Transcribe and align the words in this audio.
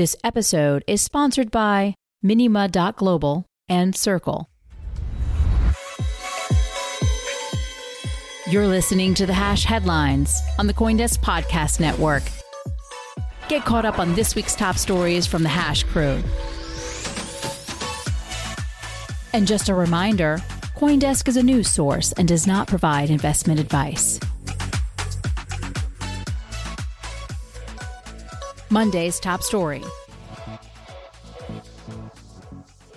This 0.00 0.16
episode 0.24 0.82
is 0.86 1.02
sponsored 1.02 1.50
by 1.50 1.94
Minima.global 2.22 3.44
and 3.68 3.94
Circle. 3.94 4.48
You're 8.48 8.66
listening 8.66 9.12
to 9.12 9.26
the 9.26 9.34
Hash 9.34 9.64
Headlines 9.64 10.40
on 10.58 10.66
the 10.66 10.72
Coindesk 10.72 11.18
Podcast 11.18 11.80
Network. 11.80 12.22
Get 13.50 13.66
caught 13.66 13.84
up 13.84 13.98
on 13.98 14.14
this 14.14 14.34
week's 14.34 14.54
top 14.54 14.76
stories 14.76 15.26
from 15.26 15.42
the 15.42 15.50
Hash 15.50 15.82
crew. 15.82 16.22
And 19.34 19.46
just 19.46 19.68
a 19.68 19.74
reminder 19.74 20.38
Coindesk 20.78 21.28
is 21.28 21.36
a 21.36 21.42
news 21.42 21.70
source 21.70 22.12
and 22.12 22.26
does 22.26 22.46
not 22.46 22.68
provide 22.68 23.10
investment 23.10 23.60
advice. 23.60 24.18
Monday's 28.70 29.18
top 29.18 29.42
story. 29.42 29.82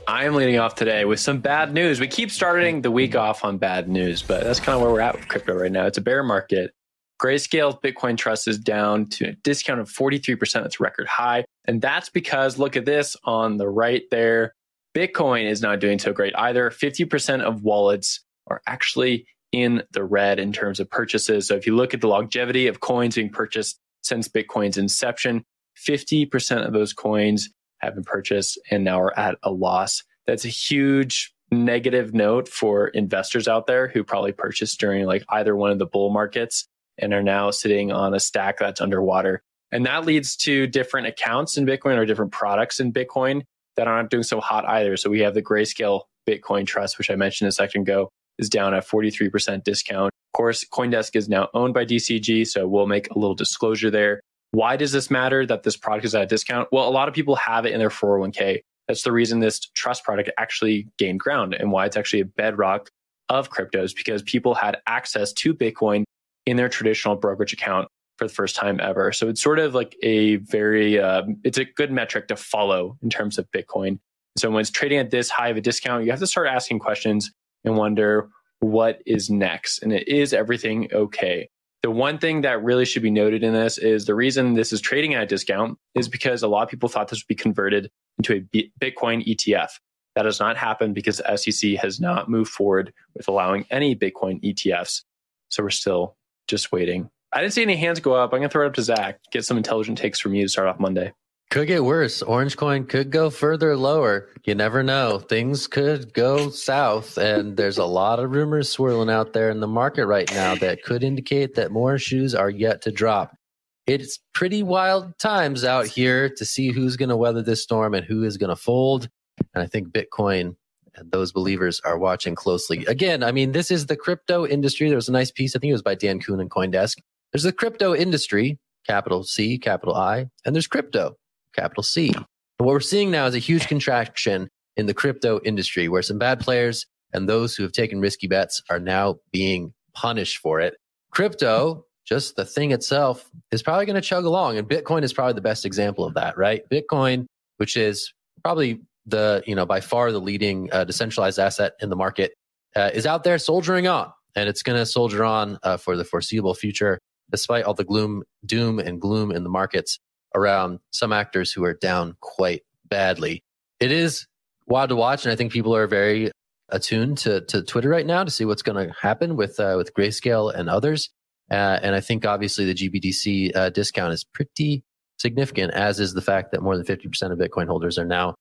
I 0.07 0.25
am 0.25 0.35
leading 0.35 0.59
off 0.59 0.75
today 0.75 1.05
with 1.05 1.19
some 1.19 1.39
bad 1.39 1.73
news. 1.73 1.99
We 1.99 2.07
keep 2.07 2.29
starting 2.29 2.81
the 2.81 2.91
week 2.91 3.15
off 3.15 3.43
on 3.43 3.57
bad 3.57 3.89
news, 3.89 4.21
but 4.21 4.43
that's 4.43 4.59
kind 4.59 4.75
of 4.75 4.81
where 4.81 4.91
we're 4.91 4.99
at 4.99 5.15
with 5.15 5.27
crypto 5.27 5.55
right 5.55 5.71
now. 5.71 5.87
It's 5.87 5.97
a 5.97 6.01
bear 6.01 6.21
market. 6.23 6.71
Grayscale 7.19 7.81
Bitcoin 7.81 8.17
Trust 8.17 8.47
is 8.47 8.59
down 8.59 9.07
to 9.07 9.29
a 9.29 9.31
discount 9.31 9.79
of 9.79 9.89
43%. 9.89 10.65
It's 10.65 10.79
record 10.79 11.07
high. 11.07 11.45
And 11.65 11.81
that's 11.81 12.09
because 12.09 12.59
look 12.59 12.75
at 12.75 12.85
this 12.85 13.15
on 13.23 13.57
the 13.57 13.69
right 13.69 14.03
there. 14.11 14.53
Bitcoin 14.93 15.49
is 15.49 15.61
not 15.61 15.79
doing 15.79 15.97
so 15.97 16.13
great 16.13 16.33
either. 16.37 16.69
50% 16.69 17.41
of 17.41 17.63
wallets 17.63 18.23
are 18.47 18.61
actually 18.67 19.25
in 19.51 19.83
the 19.91 20.03
red 20.03 20.39
in 20.39 20.51
terms 20.51 20.79
of 20.79 20.89
purchases. 20.89 21.47
So 21.47 21.55
if 21.55 21.65
you 21.65 21.75
look 21.75 21.93
at 21.93 22.01
the 22.01 22.07
longevity 22.07 22.67
of 22.67 22.81
coins 22.81 23.15
being 23.15 23.29
purchased 23.29 23.79
since 24.01 24.27
Bitcoin's 24.27 24.77
inception, 24.77 25.45
50% 25.87 26.65
of 26.65 26.73
those 26.73 26.93
coins 26.93 27.49
have 27.79 27.95
been 27.95 28.03
purchased 28.03 28.59
and 28.71 28.83
now 28.83 29.01
are 29.01 29.17
at 29.17 29.35
a 29.43 29.51
loss. 29.51 30.03
That's 30.25 30.45
a 30.45 30.49
huge 30.49 31.33
negative 31.51 32.13
note 32.13 32.47
for 32.47 32.87
investors 32.87 33.47
out 33.47 33.67
there 33.67 33.87
who 33.87 34.03
probably 34.03 34.31
purchased 34.31 34.79
during 34.79 35.05
like 35.05 35.23
either 35.29 35.55
one 35.55 35.71
of 35.71 35.79
the 35.79 35.85
bull 35.85 36.09
markets 36.09 36.65
and 36.97 37.13
are 37.13 37.23
now 37.23 37.51
sitting 37.51 37.91
on 37.91 38.13
a 38.13 38.19
stack 38.19 38.59
that's 38.59 38.81
underwater. 38.81 39.41
And 39.71 39.85
that 39.85 40.05
leads 40.05 40.35
to 40.37 40.67
different 40.67 41.07
accounts 41.07 41.57
in 41.57 41.65
Bitcoin 41.65 41.97
or 41.97 42.05
different 42.05 42.31
products 42.31 42.79
in 42.79 42.93
Bitcoin 42.93 43.41
that 43.75 43.87
aren't 43.87 44.11
doing 44.11 44.23
so 44.23 44.39
hot 44.39 44.65
either. 44.67 44.97
So 44.97 45.09
we 45.09 45.21
have 45.21 45.33
the 45.33 45.41
Grayscale 45.41 46.01
Bitcoin 46.27 46.67
Trust, 46.67 46.97
which 46.97 47.09
I 47.09 47.15
mentioned 47.15 47.47
a 47.47 47.51
second 47.51 47.81
ago, 47.81 48.09
is 48.37 48.49
down 48.49 48.73
at 48.73 48.87
43% 48.87 49.63
discount. 49.63 50.11
Of 50.33 50.37
course, 50.37 50.65
Coindesk 50.71 51.15
is 51.15 51.29
now 51.29 51.49
owned 51.53 51.73
by 51.73 51.85
DCG, 51.85 52.47
so 52.47 52.67
we'll 52.67 52.87
make 52.87 53.09
a 53.09 53.17
little 53.17 53.35
disclosure 53.35 53.91
there. 53.91 54.21
Why 54.53 54.77
does 54.77 54.91
this 54.91 55.09
matter 55.09 55.47
that 55.47 55.63
this 55.63 55.75
product 55.75 56.05
is 56.05 56.13
at 56.13 56.21
a 56.21 56.25
discount? 56.27 56.67
Well, 56.71 56.87
a 56.87 56.91
lot 56.91 57.07
of 57.07 57.15
people 57.15 57.35
have 57.37 57.65
it 57.65 57.73
in 57.73 57.79
their 57.79 57.89
401k. 57.89 58.61
That's 58.87 59.01
the 59.01 59.11
reason 59.11 59.39
this 59.39 59.59
trust 59.59 60.03
product 60.03 60.29
actually 60.37 60.87
gained 60.99 61.21
ground 61.21 61.55
and 61.55 61.71
why 61.71 61.87
it's 61.87 61.97
actually 61.97 62.19
a 62.19 62.25
bedrock 62.25 62.91
of 63.29 63.49
cryptos 63.49 63.95
because 63.95 64.21
people 64.21 64.53
had 64.53 64.77
access 64.85 65.33
to 65.33 65.55
Bitcoin 65.55 66.03
in 66.45 66.55
their 66.55 66.69
traditional 66.69 67.15
brokerage 67.15 67.51
account 67.51 67.87
for 68.19 68.27
the 68.27 68.33
first 68.33 68.55
time 68.55 68.79
ever. 68.79 69.11
So 69.11 69.27
it's 69.27 69.41
sort 69.41 69.57
of 69.57 69.73
like 69.73 69.95
a 70.03 70.35
very, 70.35 70.99
uh, 70.99 71.23
it's 71.43 71.57
a 71.57 71.65
good 71.65 71.91
metric 71.91 72.27
to 72.27 72.35
follow 72.35 72.95
in 73.01 73.09
terms 73.09 73.39
of 73.39 73.49
Bitcoin. 73.51 73.97
So 74.37 74.51
when 74.51 74.61
it's 74.61 74.69
trading 74.69 74.99
at 74.99 75.09
this 75.09 75.31
high 75.31 75.49
of 75.49 75.57
a 75.57 75.61
discount, 75.61 76.05
you 76.05 76.11
have 76.11 76.19
to 76.19 76.27
start 76.27 76.47
asking 76.47 76.77
questions 76.77 77.31
and 77.63 77.75
wonder 77.75 78.29
what 78.59 79.01
is 79.07 79.31
next. 79.31 79.81
And 79.81 79.91
it 79.91 80.07
is 80.07 80.31
everything 80.31 80.89
okay? 80.93 81.49
The 81.83 81.91
one 81.91 82.17
thing 82.17 82.41
that 82.41 82.63
really 82.63 82.85
should 82.85 83.03
be 83.03 83.11
noted 83.11 83.43
in 83.43 83.51
this 83.51 83.77
is 83.77 84.05
the 84.05 84.15
reason 84.15 84.53
this 84.53 84.71
is 84.71 84.79
trading 84.79 85.15
at 85.15 85.23
a 85.23 85.25
discount 85.25 85.77
is 85.95 86.07
because 86.07 86.41
a 86.41 86.47
lot 86.47 86.63
of 86.63 86.69
people 86.69 86.87
thought 86.87 87.09
this 87.09 87.19
would 87.19 87.27
be 87.27 87.35
converted 87.35 87.91
into 88.17 88.35
a 88.35 88.69
Bitcoin 88.81 89.27
ETF. 89.27 89.69
That 90.15 90.23
has 90.23 90.39
not 90.39 90.55
happened 90.55 90.95
because 90.95 91.17
the 91.17 91.35
SEC 91.35 91.71
has 91.71 91.99
not 91.99 92.29
moved 92.29 92.51
forward 92.51 92.93
with 93.15 93.27
allowing 93.27 93.65
any 93.69 93.95
Bitcoin 93.97 94.41
ETFs. 94.43 95.01
So 95.49 95.61
we're 95.61 95.71
still 95.71 96.15
just 96.47 96.71
waiting. 96.71 97.09
I 97.33 97.41
didn't 97.41 97.53
see 97.53 97.63
any 97.63 97.75
hands 97.75 97.99
go 97.99 98.13
up. 98.13 98.31
I'm 98.31 98.39
going 98.39 98.49
to 98.49 98.53
throw 98.53 98.63
it 98.63 98.67
up 98.67 98.75
to 98.75 98.81
Zach, 98.83 99.19
get 99.31 99.43
some 99.43 99.57
intelligent 99.57 99.97
takes 99.97 100.19
from 100.19 100.35
you 100.35 100.43
to 100.43 100.49
start 100.49 100.69
off 100.69 100.79
Monday. 100.79 101.11
Could 101.53 101.67
get 101.67 101.83
worse. 101.83 102.23
Orange 102.23 102.57
coin 102.57 102.83
could 102.83 103.11
go 103.11 103.29
further 103.29 103.77
lower. 103.77 104.27
You 104.43 104.55
never 104.55 104.81
know. 104.81 105.19
Things 105.19 105.67
could 105.67 106.11
go 106.11 106.49
south. 106.49 107.15
And 107.19 107.55
there's 107.55 107.77
a 107.77 107.85
lot 107.85 108.17
of 108.17 108.31
rumors 108.31 108.69
swirling 108.69 109.11
out 109.11 109.33
there 109.33 109.51
in 109.51 109.59
the 109.59 109.67
market 109.67 110.07
right 110.07 110.27
now 110.33 110.55
that 110.55 110.81
could 110.81 111.03
indicate 111.03 111.53
that 111.53 111.71
more 111.71 111.99
shoes 111.99 112.33
are 112.33 112.49
yet 112.49 112.81
to 112.81 112.91
drop. 112.91 113.37
It's 113.85 114.17
pretty 114.33 114.63
wild 114.63 115.15
times 115.19 115.63
out 115.63 115.85
here 115.85 116.27
to 116.27 116.43
see 116.43 116.71
who's 116.71 116.97
going 116.97 117.09
to 117.09 117.15
weather 117.15 117.43
this 117.43 117.61
storm 117.61 117.93
and 117.93 118.03
who 118.03 118.23
is 118.23 118.37
going 118.37 118.49
to 118.49 118.55
fold. 118.55 119.07
And 119.53 119.63
I 119.63 119.67
think 119.67 119.89
Bitcoin 119.89 120.55
and 120.95 121.11
those 121.11 121.31
believers 121.31 121.79
are 121.81 121.99
watching 121.99 122.33
closely. 122.33 122.83
Again, 122.87 123.21
I 123.21 123.31
mean, 123.31 123.51
this 123.51 123.69
is 123.69 123.85
the 123.85 123.95
crypto 123.95 124.47
industry. 124.47 124.87
There 124.87 124.95
was 124.95 125.07
a 125.07 125.11
nice 125.11 125.29
piece, 125.29 125.55
I 125.55 125.59
think 125.59 125.69
it 125.69 125.73
was 125.73 125.83
by 125.83 125.93
Dan 125.93 126.19
Kuhn 126.19 126.39
and 126.39 126.49
Coindesk. 126.49 126.97
There's 127.31 127.43
the 127.43 127.53
crypto 127.53 127.93
industry, 127.93 128.57
capital 128.87 129.23
C, 129.23 129.59
capital 129.59 129.93
I, 129.93 130.25
and 130.45 130.55
there's 130.55 130.65
crypto 130.65 131.15
capital 131.53 131.83
C. 131.83 132.11
And 132.15 132.25
what 132.57 132.73
we're 132.73 132.79
seeing 132.79 133.11
now 133.11 133.25
is 133.25 133.35
a 133.35 133.39
huge 133.39 133.67
contraction 133.67 134.49
in 134.77 134.85
the 134.85 134.93
crypto 134.93 135.39
industry 135.43 135.87
where 135.87 136.01
some 136.01 136.17
bad 136.17 136.39
players 136.39 136.85
and 137.13 137.29
those 137.29 137.55
who 137.55 137.63
have 137.63 137.71
taken 137.71 137.99
risky 137.99 138.27
bets 138.27 138.61
are 138.69 138.79
now 138.79 139.17
being 139.31 139.73
punished 139.93 140.37
for 140.37 140.59
it. 140.59 140.75
Crypto, 141.11 141.85
just 142.05 142.35
the 142.35 142.45
thing 142.45 142.71
itself, 142.71 143.29
is 143.51 143.61
probably 143.61 143.85
going 143.85 143.95
to 143.95 144.01
chug 144.01 144.25
along. 144.25 144.57
And 144.57 144.67
Bitcoin 144.67 145.03
is 145.03 145.13
probably 145.13 145.33
the 145.33 145.41
best 145.41 145.65
example 145.65 146.05
of 146.05 146.15
that, 146.15 146.37
right? 146.37 146.63
Bitcoin, 146.69 147.27
which 147.57 147.77
is 147.77 148.13
probably 148.43 148.81
the, 149.05 149.43
you 149.45 149.55
know, 149.55 149.65
by 149.65 149.79
far 149.79 150.11
the 150.11 150.19
leading 150.19 150.71
uh, 150.71 150.83
decentralized 150.85 151.39
asset 151.39 151.73
in 151.81 151.89
the 151.89 151.95
market, 151.95 152.33
uh, 152.75 152.89
is 152.93 153.05
out 153.05 153.23
there 153.23 153.37
soldiering 153.37 153.87
on. 153.87 154.11
And 154.35 154.49
it's 154.49 154.63
going 154.63 154.79
to 154.79 154.85
soldier 154.85 155.23
on 155.23 155.59
uh, 155.61 155.77
for 155.77 155.95
the 155.95 156.03
foreseeable 156.03 156.55
future, 156.55 156.99
despite 157.29 157.65
all 157.65 157.75
the 157.75 157.83
gloom, 157.83 158.23
doom, 158.43 158.79
and 158.79 158.99
gloom 158.99 159.31
in 159.31 159.43
the 159.43 159.49
markets 159.49 159.99
around 160.35 160.79
some 160.91 161.13
actors 161.13 161.51
who 161.51 161.63
are 161.63 161.73
down 161.73 162.15
quite 162.19 162.63
badly. 162.85 163.43
It 163.79 163.91
is 163.91 164.27
wild 164.67 164.89
to 164.89 164.95
watch, 164.95 165.25
and 165.25 165.31
I 165.31 165.35
think 165.35 165.51
people 165.51 165.75
are 165.75 165.87
very 165.87 166.31
attuned 166.69 167.19
to, 167.19 167.41
to 167.41 167.61
Twitter 167.61 167.89
right 167.89 168.05
now 168.05 168.23
to 168.23 168.31
see 168.31 168.45
what's 168.45 168.61
going 168.61 168.87
to 168.87 168.93
happen 168.93 169.35
with 169.35 169.59
uh, 169.59 169.75
with 169.77 169.93
Grayscale 169.93 170.53
and 170.53 170.69
others. 170.69 171.09
Uh, 171.51 171.79
and 171.81 171.93
I 171.93 172.01
think 172.01 172.25
obviously 172.25 172.65
the 172.65 172.73
GBTC 172.73 173.55
uh, 173.55 173.69
discount 173.69 174.13
is 174.13 174.23
pretty 174.23 174.83
significant, 175.19 175.73
as 175.73 175.99
is 175.99 176.13
the 176.13 176.21
fact 176.21 176.51
that 176.51 176.61
more 176.61 176.75
than 176.77 176.85
50% 176.85 177.31
of 177.31 177.37
Bitcoin 177.37 177.67
holders 177.67 177.97
are 177.97 178.05
now 178.05 178.35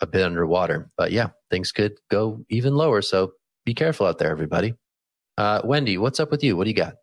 a 0.00 0.06
bit 0.06 0.22
underwater. 0.22 0.90
But 0.96 1.12
yeah, 1.12 1.28
things 1.50 1.72
could 1.72 1.98
go 2.10 2.44
even 2.48 2.74
lower. 2.74 3.02
So 3.02 3.32
be 3.64 3.74
careful 3.74 4.06
out 4.06 4.18
there, 4.18 4.30
everybody. 4.30 4.74
Uh, 5.38 5.62
Wendy, 5.64 5.98
what's 5.98 6.20
up 6.20 6.30
with 6.30 6.44
you? 6.44 6.56
What 6.56 6.64
do 6.64 6.70
you 6.70 6.76
got? 6.76 6.94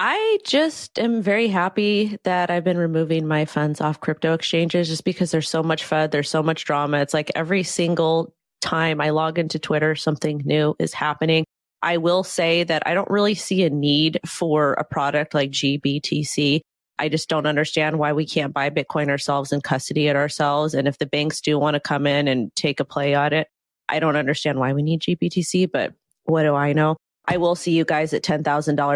I 0.00 0.38
just 0.44 0.96
am 1.00 1.22
very 1.22 1.48
happy 1.48 2.18
that 2.22 2.52
I've 2.52 2.62
been 2.62 2.78
removing 2.78 3.26
my 3.26 3.44
funds 3.46 3.80
off 3.80 3.98
crypto 3.98 4.32
exchanges 4.32 4.86
just 4.86 5.02
because 5.02 5.32
there's 5.32 5.48
so 5.48 5.60
much 5.60 5.82
FUD, 5.82 6.12
there's 6.12 6.30
so 6.30 6.40
much 6.40 6.64
drama. 6.64 6.98
It's 6.98 7.12
like 7.12 7.32
every 7.34 7.64
single 7.64 8.32
time 8.60 9.00
I 9.00 9.10
log 9.10 9.40
into 9.40 9.58
Twitter, 9.58 9.96
something 9.96 10.40
new 10.44 10.76
is 10.78 10.94
happening. 10.94 11.44
I 11.82 11.96
will 11.96 12.22
say 12.22 12.62
that 12.62 12.84
I 12.86 12.94
don't 12.94 13.10
really 13.10 13.34
see 13.34 13.64
a 13.64 13.70
need 13.70 14.20
for 14.24 14.74
a 14.74 14.84
product 14.84 15.34
like 15.34 15.50
GBTC. 15.50 16.60
I 17.00 17.08
just 17.08 17.28
don't 17.28 17.46
understand 17.46 17.98
why 17.98 18.12
we 18.12 18.24
can't 18.24 18.54
buy 18.54 18.70
Bitcoin 18.70 19.08
ourselves 19.08 19.52
and 19.52 19.64
custody 19.64 20.06
it 20.06 20.14
ourselves. 20.14 20.74
And 20.74 20.86
if 20.86 20.98
the 20.98 21.06
banks 21.06 21.40
do 21.40 21.58
want 21.58 21.74
to 21.74 21.80
come 21.80 22.06
in 22.06 22.28
and 22.28 22.54
take 22.54 22.78
a 22.78 22.84
play 22.84 23.14
on 23.14 23.32
it, 23.32 23.48
I 23.88 23.98
don't 23.98 24.16
understand 24.16 24.60
why 24.60 24.72
we 24.74 24.82
need 24.82 25.00
GBTC, 25.00 25.72
but 25.72 25.92
what 26.22 26.44
do 26.44 26.54
I 26.54 26.72
know? 26.72 26.96
I 27.28 27.36
will 27.36 27.54
see 27.54 27.72
you 27.72 27.84
guys 27.84 28.14
at 28.14 28.22
$10,000 28.22 28.42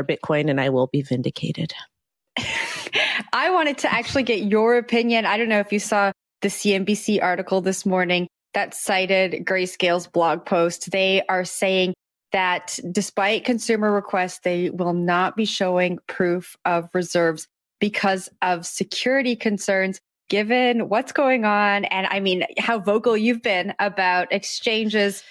Bitcoin 0.04 0.48
and 0.48 0.60
I 0.60 0.70
will 0.70 0.86
be 0.86 1.02
vindicated. 1.02 1.74
I 3.32 3.50
wanted 3.50 3.78
to 3.78 3.92
actually 3.92 4.22
get 4.22 4.40
your 4.44 4.76
opinion. 4.78 5.26
I 5.26 5.36
don't 5.36 5.50
know 5.50 5.60
if 5.60 5.72
you 5.72 5.78
saw 5.78 6.12
the 6.40 6.48
CNBC 6.48 7.22
article 7.22 7.60
this 7.60 7.84
morning 7.84 8.26
that 8.54 8.74
cited 8.74 9.44
Grayscale's 9.44 10.06
blog 10.06 10.46
post. 10.46 10.90
They 10.90 11.22
are 11.28 11.44
saying 11.44 11.92
that 12.32 12.78
despite 12.90 13.44
consumer 13.44 13.92
requests, 13.92 14.40
they 14.40 14.70
will 14.70 14.94
not 14.94 15.36
be 15.36 15.44
showing 15.44 15.98
proof 16.06 16.56
of 16.64 16.88
reserves 16.94 17.46
because 17.80 18.30
of 18.40 18.64
security 18.64 19.36
concerns 19.36 20.00
given 20.30 20.88
what's 20.88 21.12
going 21.12 21.44
on 21.44 21.84
and 21.84 22.06
I 22.06 22.20
mean 22.20 22.44
how 22.58 22.78
vocal 22.78 23.16
you've 23.18 23.42
been 23.42 23.74
about 23.78 24.32
exchanges 24.32 25.22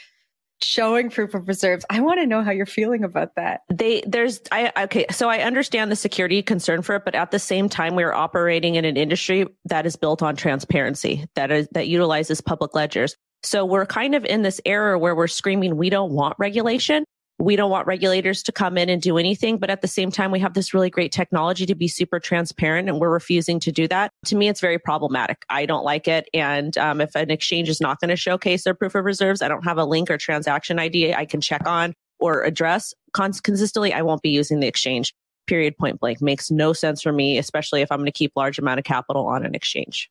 showing 0.63 1.09
proof 1.09 1.33
of 1.33 1.47
reserves. 1.47 1.85
I 1.89 2.01
want 2.01 2.19
to 2.19 2.27
know 2.27 2.43
how 2.43 2.51
you're 2.51 2.65
feeling 2.65 3.03
about 3.03 3.35
that. 3.35 3.61
They 3.69 4.03
there's 4.07 4.41
I 4.51 4.71
okay, 4.83 5.05
so 5.11 5.29
I 5.29 5.39
understand 5.39 5.91
the 5.91 5.95
security 5.95 6.41
concern 6.41 6.81
for 6.81 6.95
it, 6.95 7.05
but 7.05 7.15
at 7.15 7.31
the 7.31 7.39
same 7.39 7.69
time 7.69 7.95
we're 7.95 8.13
operating 8.13 8.75
in 8.75 8.85
an 8.85 8.97
industry 8.97 9.45
that 9.65 9.85
is 9.85 9.95
built 9.95 10.21
on 10.21 10.35
transparency, 10.35 11.25
that 11.35 11.51
is 11.51 11.67
that 11.71 11.87
utilizes 11.87 12.41
public 12.41 12.75
ledgers. 12.75 13.15
So 13.43 13.65
we're 13.65 13.87
kind 13.87 14.13
of 14.13 14.23
in 14.25 14.43
this 14.43 14.61
era 14.65 14.99
where 14.99 15.15
we're 15.15 15.27
screaming 15.27 15.75
we 15.75 15.89
don't 15.89 16.11
want 16.11 16.35
regulation, 16.37 17.05
we 17.41 17.55
don't 17.55 17.71
want 17.71 17.87
regulators 17.87 18.43
to 18.43 18.51
come 18.51 18.77
in 18.77 18.87
and 18.89 19.01
do 19.01 19.17
anything. 19.17 19.57
But 19.57 19.69
at 19.69 19.81
the 19.81 19.87
same 19.87 20.11
time, 20.11 20.31
we 20.31 20.39
have 20.39 20.53
this 20.53 20.73
really 20.73 20.89
great 20.89 21.11
technology 21.11 21.65
to 21.65 21.75
be 21.75 21.87
super 21.87 22.19
transparent 22.19 22.87
and 22.87 22.99
we're 22.99 23.09
refusing 23.09 23.59
to 23.61 23.71
do 23.71 23.87
that. 23.87 24.11
To 24.25 24.35
me, 24.35 24.47
it's 24.47 24.61
very 24.61 24.77
problematic. 24.77 25.43
I 25.49 25.65
don't 25.65 25.83
like 25.83 26.07
it. 26.07 26.29
And 26.33 26.77
um, 26.77 27.01
if 27.01 27.15
an 27.15 27.31
exchange 27.31 27.67
is 27.67 27.81
not 27.81 27.99
going 27.99 28.09
to 28.09 28.15
showcase 28.15 28.63
their 28.63 28.75
proof 28.75 28.95
of 28.95 29.05
reserves, 29.05 29.41
I 29.41 29.47
don't 29.47 29.63
have 29.63 29.77
a 29.77 29.85
link 29.85 30.11
or 30.11 30.17
transaction 30.17 30.79
ID 30.79 31.13
I 31.13 31.25
can 31.25 31.41
check 31.41 31.67
on 31.67 31.95
or 32.19 32.43
address 32.43 32.93
consistently, 33.13 33.93
I 33.93 34.03
won't 34.03 34.21
be 34.21 34.29
using 34.29 34.59
the 34.59 34.67
exchange. 34.67 35.13
Period 35.47 35.75
point 35.77 35.99
blank 35.99 36.21
makes 36.21 36.51
no 36.51 36.71
sense 36.71 37.01
for 37.01 37.11
me, 37.11 37.37
especially 37.37 37.81
if 37.81 37.91
I'm 37.91 37.97
going 37.97 38.05
to 38.05 38.11
keep 38.11 38.31
large 38.35 38.59
amount 38.59 38.79
of 38.79 38.85
capital 38.85 39.25
on 39.25 39.43
an 39.43 39.55
exchange. 39.55 40.09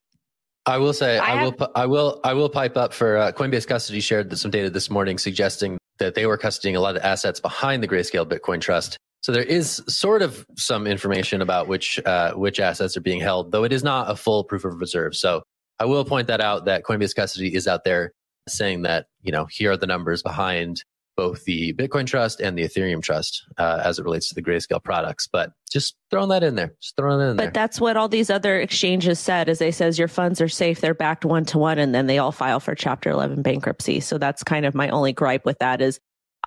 I 0.70 0.78
will 0.78 0.93
say 0.93 1.19
I, 1.19 1.40
I 1.40 1.43
will 1.43 1.70
I 1.75 1.87
will 1.87 2.20
I 2.22 2.32
will 2.32 2.49
pipe 2.49 2.76
up 2.76 2.93
for 2.93 3.17
uh, 3.17 3.32
Coinbase 3.32 3.67
Custody 3.67 4.00
shared 4.00 4.37
some 4.38 4.52
data 4.52 4.70
this 4.70 4.88
morning 4.88 5.19
suggesting 5.19 5.78
that 5.99 6.14
they 6.14 6.26
were 6.26 6.38
custodying 6.38 6.76
a 6.76 6.81
lot 6.81 6.96
of 6.96 7.02
assets 7.02 7.40
behind 7.40 7.82
the 7.82 7.88
Grayscale 7.88 8.25
Bitcoin 8.25 8.61
Trust. 8.61 8.96
So 9.22 9.32
there 9.32 9.43
is 9.43 9.82
sort 9.88 10.22
of 10.22 10.46
some 10.56 10.87
information 10.87 11.43
about 11.43 11.67
which 11.67 11.99
uh, 12.06 12.34
which 12.34 12.61
assets 12.61 12.96
are 12.96 13.00
being 13.00 13.20
held, 13.20 13.50
though 13.50 13.64
it 13.64 13.72
is 13.72 13.82
not 13.82 14.11
a 14.11 14.17
full 14.17 14.44
proof 14.44 14.64
of 14.64 14.81
reserve. 14.81 15.17
So 15.17 15.43
I 15.81 15.87
will 15.87 16.05
point 16.05 16.28
that 16.28 16.40
out 16.40 16.67
that 16.67 16.84
Coinbase 16.84 17.17
Custody 17.17 17.52
is 17.52 17.67
out 17.67 17.82
there 17.84 18.12
saying 18.49 18.82
that 18.82 19.06
you 19.22 19.32
know 19.32 19.46
here 19.50 19.72
are 19.72 19.76
the 19.76 19.88
numbers 19.88 20.22
behind 20.22 20.84
both 21.20 21.44
the 21.44 21.75
Bitcoin 21.75 22.06
Trust 22.06 22.40
and 22.40 22.56
the 22.56 22.62
Ethereum 22.62 23.02
Trust 23.02 23.44
uh, 23.58 23.82
as 23.84 23.99
it 23.99 24.05
relates 24.06 24.31
to 24.31 24.34
the 24.34 24.40
Grayscale 24.40 24.82
products. 24.82 25.28
But 25.31 25.52
just 25.70 25.94
throwing 26.11 26.31
that 26.31 26.43
in 26.43 26.55
there, 26.55 26.75
just 26.81 26.96
throwing 26.96 27.19
that 27.19 27.32
in 27.32 27.37
but 27.37 27.43
there. 27.43 27.46
But 27.49 27.55
that's 27.55 27.78
what 27.78 27.99
all 27.99 28.08
these 28.08 28.31
other 28.31 28.58
exchanges 28.58 29.19
said, 29.19 29.50
as 29.50 29.58
they 29.58 29.70
says 29.70 29.99
your 29.99 30.08
funds 30.08 30.40
are 30.40 30.49
safe, 30.49 30.81
they're 30.81 30.94
backed 30.94 31.26
one 31.26 31.44
to 31.44 31.58
one, 31.58 31.78
and 31.78 31.94
then 31.94 32.06
they 32.06 32.17
all 32.17 32.32
file 32.32 32.58
for 32.58 32.75
Chapter 32.75 33.11
11 33.11 33.43
bankruptcy. 33.43 34.00
So 34.00 34.17
that's 34.17 34.43
kind 34.43 34.64
of 34.64 34.75
my 34.75 34.88
only 34.88 35.12
gripe 35.12 35.44
with 35.44 35.58
that 35.58 35.82
is 35.82 36.00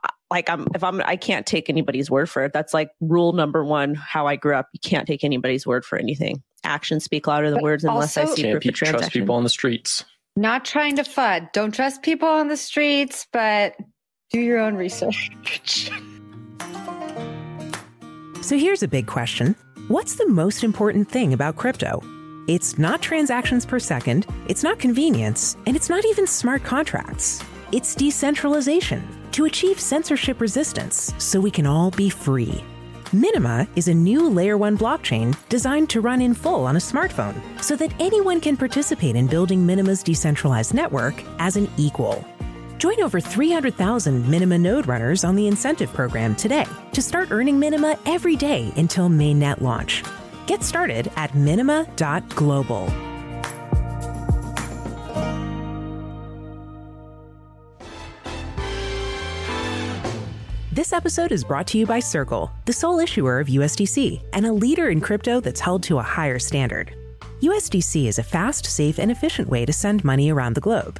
uh, 0.04 0.08
like 0.32 0.50
I'm 0.50 0.66
if 0.74 0.84
I'm 0.84 1.04
I 1.06 1.18
can't 1.18 1.46
take 1.46 1.70
anybody's 1.70 2.10
word 2.10 2.28
for 2.28 2.44
it. 2.44 2.52
That's 2.52 2.74
like 2.74 2.90
rule 3.00 3.34
number 3.34 3.64
one. 3.64 3.94
How 3.94 4.26
I 4.26 4.38
grew 4.38 4.56
up, 4.56 4.70
you 4.74 4.80
can't 4.80 5.06
take 5.06 5.24
anybody's 5.24 5.68
word 5.68 5.86
for 5.86 6.00
anything. 6.00 6.42
Actions 6.64 7.04
speak 7.04 7.28
louder 7.28 7.52
than 7.52 7.58
but 7.58 7.64
words 7.64 7.84
unless 7.84 8.18
I 8.18 8.26
see 8.26 8.50
proof 8.50 8.66
of 8.66 8.74
transaction. 8.74 9.00
Trust 9.02 9.14
people 9.14 9.36
on 9.36 9.44
the 9.44 9.50
streets. 9.50 10.04
Not 10.36 10.66
trying 10.66 10.96
to 10.96 11.04
FUD. 11.04 11.52
Don't 11.54 11.76
trust 11.76 12.02
people 12.02 12.28
on 12.28 12.48
the 12.48 12.58
streets, 12.58 13.28
but 13.32 13.76
do 14.34 14.40
your 14.40 14.58
own 14.58 14.76
research. 14.76 15.30
so 18.42 18.58
here's 18.58 18.82
a 18.82 18.88
big 18.88 19.06
question 19.06 19.56
What's 19.90 20.16
the 20.16 20.28
most 20.28 20.64
important 20.64 21.08
thing 21.08 21.34
about 21.34 21.56
crypto? 21.56 22.02
It's 22.48 22.80
not 22.80 23.00
transactions 23.02 23.64
per 23.64 23.78
second, 23.80 24.26
it's 24.48 24.64
not 24.64 24.80
convenience, 24.80 25.56
and 25.68 25.76
it's 25.76 25.88
not 25.88 26.04
even 26.06 26.26
smart 26.26 26.64
contracts. 26.64 27.44
It's 27.72 27.94
decentralization 27.94 29.08
to 29.34 29.46
achieve 29.46 29.80
censorship 29.80 30.42
resistance 30.42 31.14
so 31.20 31.40
we 31.40 31.52
can 31.52 31.68
all 31.68 31.92
be 31.92 32.10
free. 32.10 32.64
Minima 33.14 33.68
is 33.76 33.88
a 33.88 33.94
new 33.94 34.28
layer 34.28 34.58
1 34.58 34.80
blockchain 34.80 35.38
designed 35.48 35.92
to 35.92 36.02
run 36.02 36.22
in 36.24 36.34
full 36.34 36.66
on 36.66 36.76
a 36.76 36.80
smartphone 36.80 37.36
so 37.62 37.76
that 37.76 37.94
anyone 38.00 38.42
can 38.42 38.58
participate 38.58 39.16
in 39.16 39.28
building 39.28 39.64
Minima's 39.64 40.02
decentralized 40.02 40.74
network 40.74 41.24
as 41.38 41.56
an 41.56 41.70
equal. 41.78 42.26
Join 42.84 43.02
over 43.02 43.22
300,000 43.22 44.26
Minima 44.30 44.58
node 44.58 44.88
runners 44.88 45.24
on 45.24 45.38
the 45.38 45.48
incentive 45.48 45.94
program 45.94 46.36
today 46.36 46.66
to 46.92 47.02
start 47.02 47.32
earning 47.32 47.58
Minima 47.58 47.98
every 48.06 48.36
day 48.36 48.74
until 48.76 49.08
mainnet 49.08 49.62
launch. 49.62 50.04
Get 50.48 50.64
started 50.64 51.10
at 51.16 51.34
minima.global. 51.34 52.88
This 60.74 60.92
episode 60.92 61.32
is 61.32 61.46
brought 61.46 61.68
to 61.68 61.78
you 61.78 61.86
by 61.86 62.02
Circle, 62.02 62.52
the 62.66 62.74
sole 62.74 63.00
issuer 63.00 63.40
of 63.40 63.48
USDC 63.48 64.22
and 64.34 64.46
a 64.46 64.52
leader 64.52 64.90
in 64.90 65.00
crypto 65.00 65.40
that's 65.40 65.62
held 65.62 65.84
to 65.84 66.00
a 66.00 66.04
higher 66.04 66.38
standard. 66.38 66.94
USDC 67.40 68.08
is 68.08 68.20
a 68.20 68.24
fast, 68.24 68.66
safe, 68.66 69.00
and 69.00 69.10
efficient 69.10 69.48
way 69.48 69.66
to 69.66 69.72
send 69.72 70.04
money 70.04 70.30
around 70.30 70.56
the 70.56 70.60
globe. 70.60 71.00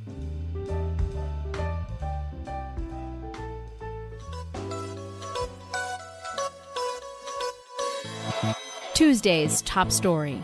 Tuesday's 9.01 9.63
top 9.63 9.91
story. 9.91 10.43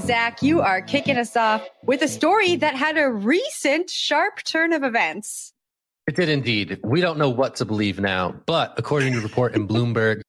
Zach, 0.00 0.42
you 0.42 0.60
are 0.60 0.82
kicking 0.82 1.16
us 1.16 1.36
off 1.36 1.64
with 1.84 2.02
a 2.02 2.08
story 2.08 2.56
that 2.56 2.74
had 2.74 2.98
a 2.98 3.08
recent 3.08 3.88
sharp 3.88 4.42
turn 4.42 4.72
of 4.72 4.82
events. 4.82 5.52
It 6.08 6.16
did 6.16 6.28
indeed. 6.28 6.80
We 6.82 7.00
don't 7.00 7.16
know 7.16 7.28
what 7.28 7.54
to 7.54 7.64
believe 7.64 8.00
now, 8.00 8.34
but 8.46 8.74
according 8.76 9.12
to 9.12 9.20
a 9.20 9.22
report 9.22 9.54
in 9.54 9.68
Bloomberg, 9.68 10.22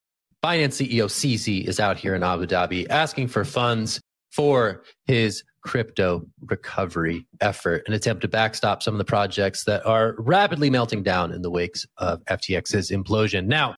Binance 0.43 0.85
CEO 0.87 1.05
CZ 1.05 1.65
is 1.65 1.79
out 1.79 1.97
here 1.97 2.13
in 2.13 2.21
Abu 2.21 2.45
Dhabi 2.45 2.87
asking 2.91 3.29
for 3.29 3.43
funds 3.43 3.99
for 4.31 4.83
his 5.07 5.43
crypto 5.63 6.27
recovery 6.41 7.25
effort, 7.41 7.87
an 7.87 7.93
attempt 7.93 8.21
to 8.21 8.27
backstop 8.27 8.83
some 8.83 8.93
of 8.93 8.99
the 8.99 9.03
projects 9.03 9.63
that 9.63 9.83
are 9.83 10.13
rapidly 10.19 10.69
melting 10.69 11.01
down 11.01 11.31
in 11.31 11.41
the 11.41 11.49
wakes 11.49 11.87
of 11.97 12.23
FTX's 12.25 12.91
implosion. 12.91 13.47
Now, 13.47 13.75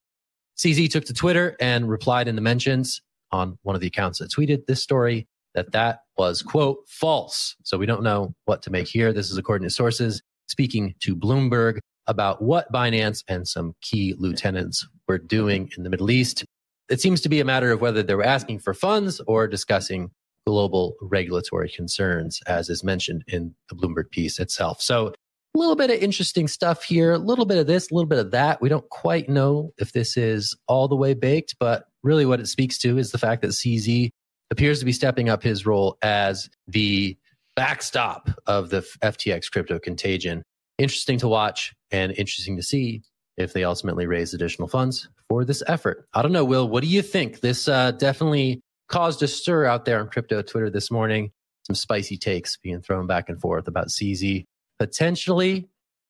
CZ 0.57 0.91
took 0.91 1.05
to 1.05 1.13
Twitter 1.13 1.55
and 1.61 1.87
replied 1.87 2.27
in 2.27 2.35
the 2.35 2.41
mentions 2.41 2.99
on 3.31 3.57
one 3.63 3.75
of 3.75 3.81
the 3.81 3.87
accounts 3.87 4.19
that 4.19 4.31
tweeted 4.31 4.65
this 4.65 4.81
story 4.81 5.27
that 5.53 5.71
that 5.71 6.01
was 6.17 6.41
quote 6.41 6.77
false. 6.87 7.55
So 7.63 7.77
we 7.77 7.85
don't 7.85 8.03
know 8.03 8.33
what 8.45 8.61
to 8.63 8.69
make 8.69 8.87
here. 8.87 9.11
This 9.11 9.31
is 9.31 9.37
according 9.37 9.67
to 9.67 9.73
sources 9.73 10.21
speaking 10.47 10.93
to 11.01 11.15
Bloomberg 11.15 11.79
about 12.07 12.41
what 12.41 12.71
Binance 12.71 13.23
and 13.27 13.47
some 13.47 13.73
key 13.81 14.15
lieutenants 14.17 14.87
were 15.07 15.17
doing 15.17 15.69
in 15.75 15.83
the 15.83 15.89
Middle 15.89 16.09
East. 16.09 16.45
It 16.89 17.01
seems 17.01 17.19
to 17.21 17.29
be 17.29 17.41
a 17.41 17.45
matter 17.45 17.71
of 17.71 17.81
whether 17.81 18.01
they 18.01 18.15
were 18.15 18.23
asking 18.23 18.59
for 18.59 18.73
funds 18.73 19.19
or 19.27 19.47
discussing 19.47 20.11
global 20.45 20.95
regulatory 21.01 21.69
concerns, 21.69 22.39
as 22.47 22.69
is 22.69 22.83
mentioned 22.83 23.23
in 23.27 23.53
the 23.69 23.75
Bloomberg 23.75 24.09
piece 24.11 24.39
itself. 24.39 24.81
So 24.81 25.07
a 25.07 25.57
little 25.57 25.75
bit 25.75 25.89
of 25.89 25.97
interesting 25.97 26.47
stuff 26.47 26.83
here, 26.83 27.13
a 27.13 27.17
little 27.17 27.45
bit 27.45 27.57
of 27.57 27.67
this, 27.67 27.91
a 27.91 27.93
little 27.93 28.07
bit 28.07 28.19
of 28.19 28.31
that. 28.31 28.61
We 28.61 28.69
don't 28.69 28.87
quite 28.89 29.27
know 29.27 29.71
if 29.77 29.91
this 29.91 30.15
is 30.15 30.55
all 30.67 30.87
the 30.87 30.95
way 30.95 31.13
baked, 31.13 31.55
but 31.59 31.86
really 32.03 32.25
what 32.25 32.39
it 32.39 32.47
speaks 32.47 32.77
to 32.79 32.97
is 32.97 33.11
the 33.11 33.17
fact 33.17 33.41
that 33.41 33.49
CZ 33.49 34.09
appears 34.51 34.79
to 34.79 34.85
be 34.85 34.91
stepping 34.91 35.29
up 35.29 35.43
his 35.43 35.65
role 35.65 35.97
as 36.01 36.49
the 36.67 37.17
backstop 37.55 38.29
of 38.45 38.69
the 38.69 38.81
FTX 39.01 39.51
crypto 39.51 39.79
contagion. 39.79 40.43
Interesting 40.77 41.17
to 41.19 41.27
watch 41.27 41.73
and 41.91 42.11
interesting 42.11 42.55
to 42.57 42.63
see 42.63 43.01
if 43.35 43.53
they 43.53 43.63
ultimately 43.63 44.05
raise 44.07 44.33
additional 44.33 44.67
funds 44.67 45.09
for 45.27 45.43
this 45.43 45.63
effort. 45.67 46.07
I 46.13 46.21
don't 46.21 46.31
know, 46.31 46.45
Will, 46.45 46.67
what 46.67 46.83
do 46.83 46.89
you 46.89 47.01
think? 47.01 47.41
This 47.41 47.67
uh, 47.67 47.91
definitely 47.91 48.61
caused 48.87 49.21
a 49.23 49.27
stir 49.27 49.65
out 49.65 49.85
there 49.85 49.99
on 49.99 50.07
crypto 50.09 50.41
Twitter 50.41 50.69
this 50.69 50.89
morning. 50.91 51.31
Some 51.65 51.75
spicy 51.75 52.17
takes 52.17 52.57
being 52.57 52.81
thrown 52.81 53.07
back 53.07 53.27
and 53.27 53.39
forth 53.39 53.67
about 53.67 53.87
CZ 53.87 54.45
potentially 54.79 55.67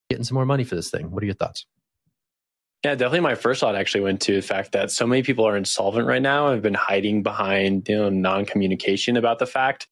getting 0.09 0.23
some 0.23 0.35
more 0.35 0.45
money 0.45 0.63
for 0.63 0.75
this 0.75 0.89
thing. 0.91 1.11
What 1.11 1.23
are 1.23 1.25
your 1.25 1.35
thoughts? 1.35 1.65
Yeah, 2.83 2.95
definitely. 2.95 3.21
My 3.21 3.35
first 3.35 3.59
thought 3.59 3.75
actually 3.75 4.01
went 4.01 4.21
to 4.21 4.35
the 4.35 4.41
fact 4.41 4.71
that 4.73 4.91
so 4.91 5.07
many 5.07 5.23
people 5.23 5.45
are 5.45 5.57
insolvent 5.57 6.07
right 6.07 6.21
now. 6.21 6.47
And 6.47 6.55
have 6.55 6.63
been 6.63 6.73
hiding 6.73 7.23
behind 7.23 7.89
you 7.89 7.97
know 7.97 8.09
non-communication 8.09 9.17
about 9.17 9.39
the 9.39 9.47
fact 9.47 9.87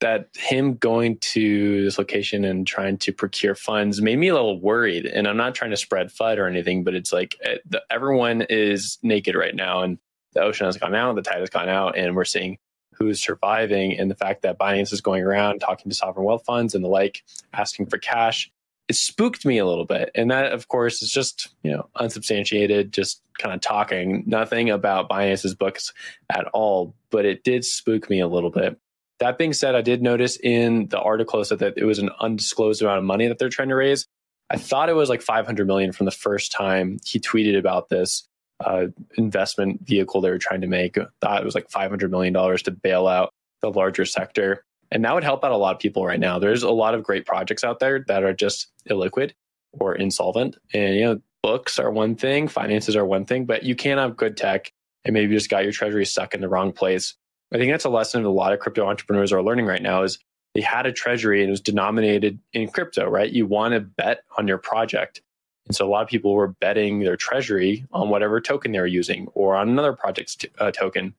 that 0.00 0.28
him 0.36 0.74
going 0.74 1.18
to 1.18 1.84
this 1.84 1.98
location 1.98 2.44
and 2.44 2.66
trying 2.66 2.98
to 2.98 3.12
procure 3.12 3.54
funds 3.54 4.02
made 4.02 4.18
me 4.18 4.28
a 4.28 4.34
little 4.34 4.60
worried. 4.60 5.06
And 5.06 5.26
I'm 5.26 5.38
not 5.38 5.54
trying 5.54 5.70
to 5.70 5.76
spread 5.76 6.08
FUD 6.08 6.38
or 6.38 6.46
anything, 6.46 6.84
but 6.84 6.94
it's 6.94 7.12
like 7.12 7.36
eh, 7.42 7.56
everyone 7.90 8.42
is 8.42 8.98
naked 9.02 9.34
right 9.34 9.54
now, 9.54 9.82
and 9.82 9.98
the 10.32 10.42
ocean 10.42 10.66
has 10.66 10.76
gone 10.76 10.94
out, 10.94 11.14
the 11.16 11.22
tide 11.22 11.40
has 11.40 11.50
gone 11.50 11.68
out, 11.68 11.96
and 11.96 12.14
we're 12.14 12.24
seeing 12.24 12.58
who's 12.92 13.22
surviving. 13.22 13.98
And 13.98 14.10
the 14.10 14.14
fact 14.14 14.42
that 14.42 14.58
Binance 14.58 14.92
is 14.92 15.00
going 15.00 15.22
around 15.22 15.60
talking 15.60 15.90
to 15.90 15.96
sovereign 15.96 16.26
wealth 16.26 16.44
funds 16.46 16.74
and 16.74 16.82
the 16.84 16.88
like, 16.88 17.22
asking 17.52 17.86
for 17.86 17.98
cash, 17.98 18.50
it 18.88 18.94
spooked 18.94 19.44
me 19.44 19.58
a 19.58 19.66
little 19.66 19.84
bit. 19.84 20.10
And 20.14 20.30
that, 20.30 20.52
of 20.52 20.68
course, 20.68 21.02
is 21.02 21.10
just 21.10 21.48
you 21.62 21.70
know 21.70 21.88
unsubstantiated, 21.96 22.92
just 22.92 23.22
kind 23.38 23.54
of 23.54 23.60
talking, 23.60 24.24
nothing 24.26 24.70
about 24.70 25.08
Binance's 25.08 25.54
books 25.54 25.92
at 26.30 26.46
all. 26.48 26.94
But 27.10 27.24
it 27.24 27.44
did 27.44 27.64
spook 27.64 28.08
me 28.08 28.20
a 28.20 28.28
little 28.28 28.50
bit. 28.50 28.78
That 29.18 29.38
being 29.38 29.54
said, 29.54 29.74
I 29.74 29.80
did 29.80 30.02
notice 30.02 30.36
in 30.36 30.88
the 30.88 31.00
article 31.00 31.42
said 31.44 31.60
that 31.60 31.74
it 31.76 31.84
was 31.84 31.98
an 31.98 32.10
undisclosed 32.20 32.82
amount 32.82 32.98
of 32.98 33.04
money 33.04 33.28
that 33.28 33.38
they're 33.38 33.48
trying 33.48 33.70
to 33.70 33.76
raise. 33.76 34.06
I 34.50 34.58
thought 34.58 34.88
it 34.88 34.94
was 34.94 35.08
like 35.08 35.22
500 35.22 35.66
million 35.66 35.92
from 35.92 36.04
the 36.04 36.12
first 36.12 36.52
time 36.52 36.98
he 37.04 37.18
tweeted 37.18 37.58
about 37.58 37.88
this 37.88 38.28
uh, 38.60 38.86
investment 39.16 39.80
vehicle 39.86 40.20
they 40.20 40.30
were 40.30 40.38
trying 40.38 40.60
to 40.60 40.66
make. 40.66 40.98
I 40.98 41.06
thought 41.20 41.42
it 41.42 41.44
was 41.44 41.54
like 41.54 41.70
500 41.70 42.10
million 42.10 42.32
dollars 42.32 42.62
to 42.64 42.70
bail 42.70 43.06
out 43.06 43.32
the 43.62 43.70
larger 43.70 44.04
sector, 44.04 44.64
and 44.90 45.04
that 45.04 45.14
would 45.14 45.24
help 45.24 45.44
out 45.44 45.52
a 45.52 45.56
lot 45.56 45.74
of 45.74 45.80
people 45.80 46.04
right 46.04 46.20
now. 46.20 46.38
There's 46.38 46.62
a 46.62 46.70
lot 46.70 46.94
of 46.94 47.02
great 47.02 47.26
projects 47.26 47.64
out 47.64 47.80
there 47.80 48.04
that 48.08 48.24
are 48.24 48.34
just 48.34 48.68
illiquid 48.88 49.32
or 49.72 49.94
insolvent, 49.94 50.56
and 50.72 50.94
you 50.94 51.04
know, 51.04 51.20
books 51.42 51.78
are 51.78 51.90
one 51.90 52.16
thing, 52.16 52.48
finances 52.48 52.96
are 52.96 53.06
one 53.06 53.24
thing, 53.24 53.44
but 53.44 53.62
you 53.62 53.74
can't 53.74 54.00
have 54.00 54.16
good 54.16 54.36
tech 54.36 54.72
and 55.04 55.14
maybe 55.14 55.32
you 55.32 55.38
just 55.38 55.50
got 55.50 55.62
your 55.62 55.72
treasury 55.72 56.04
stuck 56.04 56.34
in 56.34 56.40
the 56.40 56.48
wrong 56.48 56.72
place 56.72 57.14
I 57.52 57.58
think 57.58 57.72
that's 57.72 57.84
a 57.84 57.90
lesson 57.90 58.24
a 58.24 58.30
lot 58.30 58.52
of 58.52 58.58
crypto 58.58 58.86
entrepreneurs 58.86 59.32
are 59.32 59.42
learning 59.42 59.66
right 59.66 59.82
now 59.82 60.02
is 60.02 60.18
they 60.54 60.60
had 60.60 60.86
a 60.86 60.92
treasury 60.92 61.40
and 61.40 61.48
it 61.48 61.52
was 61.52 61.60
denominated 61.60 62.38
in 62.52 62.68
crypto, 62.68 63.08
right? 63.08 63.30
You 63.30 63.46
want 63.46 63.74
to 63.74 63.80
bet 63.80 64.22
on 64.36 64.48
your 64.48 64.58
project. 64.58 65.22
And 65.66 65.74
so 65.74 65.86
a 65.86 65.90
lot 65.90 66.02
of 66.02 66.08
people 66.08 66.32
were 66.34 66.48
betting 66.48 67.00
their 67.00 67.16
treasury 67.16 67.84
on 67.92 68.08
whatever 68.08 68.40
token 68.40 68.72
they 68.72 68.80
were 68.80 68.86
using 68.86 69.28
or 69.34 69.56
on 69.56 69.68
another 69.68 69.92
project's 69.92 70.36
t- 70.36 70.48
uh, 70.58 70.70
token. 70.70 71.14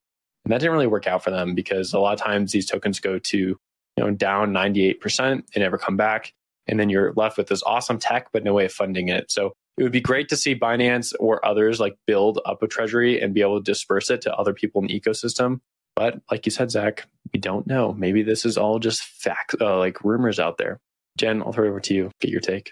And 0.48 0.54
that 0.54 0.60
didn't 0.60 0.74
really 0.74 0.88
work 0.88 1.08
out 1.08 1.24
for 1.24 1.32
them 1.32 1.56
because 1.56 1.94
a 1.94 2.00
lot 2.00 2.14
of 2.14 2.26
times 2.26 2.52
these 2.52 2.66
tokens 2.66 3.00
go 3.00 3.20
to, 3.20 3.38
you 3.38 3.58
know, 3.98 4.12
down 4.12 4.54
98% 4.54 5.20
and 5.20 5.44
never 5.56 5.78
come 5.78 5.98
back. 5.98 6.34
And 6.68 6.80
then 6.80 6.90
you're 6.90 7.14
left 7.14 7.38
with 7.38 7.48
this 7.48 7.64
awesome 7.64 8.00
tech, 8.00 8.30
but 8.32 8.44
no 8.44 8.54
way 8.54 8.66
of 8.66 8.72
funding 8.72 9.10
it. 9.10 9.32
So 9.32 9.54
it 9.78 9.84
would 9.84 9.92
be 9.92 10.02
great 10.02 10.30
to 10.30 10.38
see 10.38 10.56
Binance 10.56 11.14
or 11.20 11.46
others 11.46 11.80
like 11.80 11.98
build 12.08 12.40
up 12.46 12.64
a 12.64 12.68
treasury 12.68 13.22
and 13.22 13.34
be 13.34 13.42
able 13.42 13.60
to 13.60 13.64
disperse 13.64 14.10
it 14.10 14.22
to 14.22 14.36
other 14.36 14.54
people 14.54 14.82
in 14.82 14.88
the 14.88 15.00
ecosystem 15.00 15.60
but 15.98 16.22
like 16.30 16.46
you 16.46 16.52
said, 16.52 16.70
Zach, 16.70 17.08
we 17.34 17.40
don't 17.40 17.66
know. 17.66 17.92
Maybe 17.92 18.22
this 18.22 18.46
is 18.46 18.56
all 18.56 18.78
just 18.78 19.02
fact, 19.02 19.56
uh, 19.60 19.80
like 19.80 20.04
rumors 20.04 20.40
out 20.40 20.60
there. 20.60 20.80
Jen, 21.18 21.42
I'll 21.42 21.52
throw 21.52 21.66
it 21.66 21.70
over 21.70 21.80
to 21.80 21.94
you. 21.96 22.12
Get 22.22 22.30
your 22.30 22.40
take. 22.40 22.72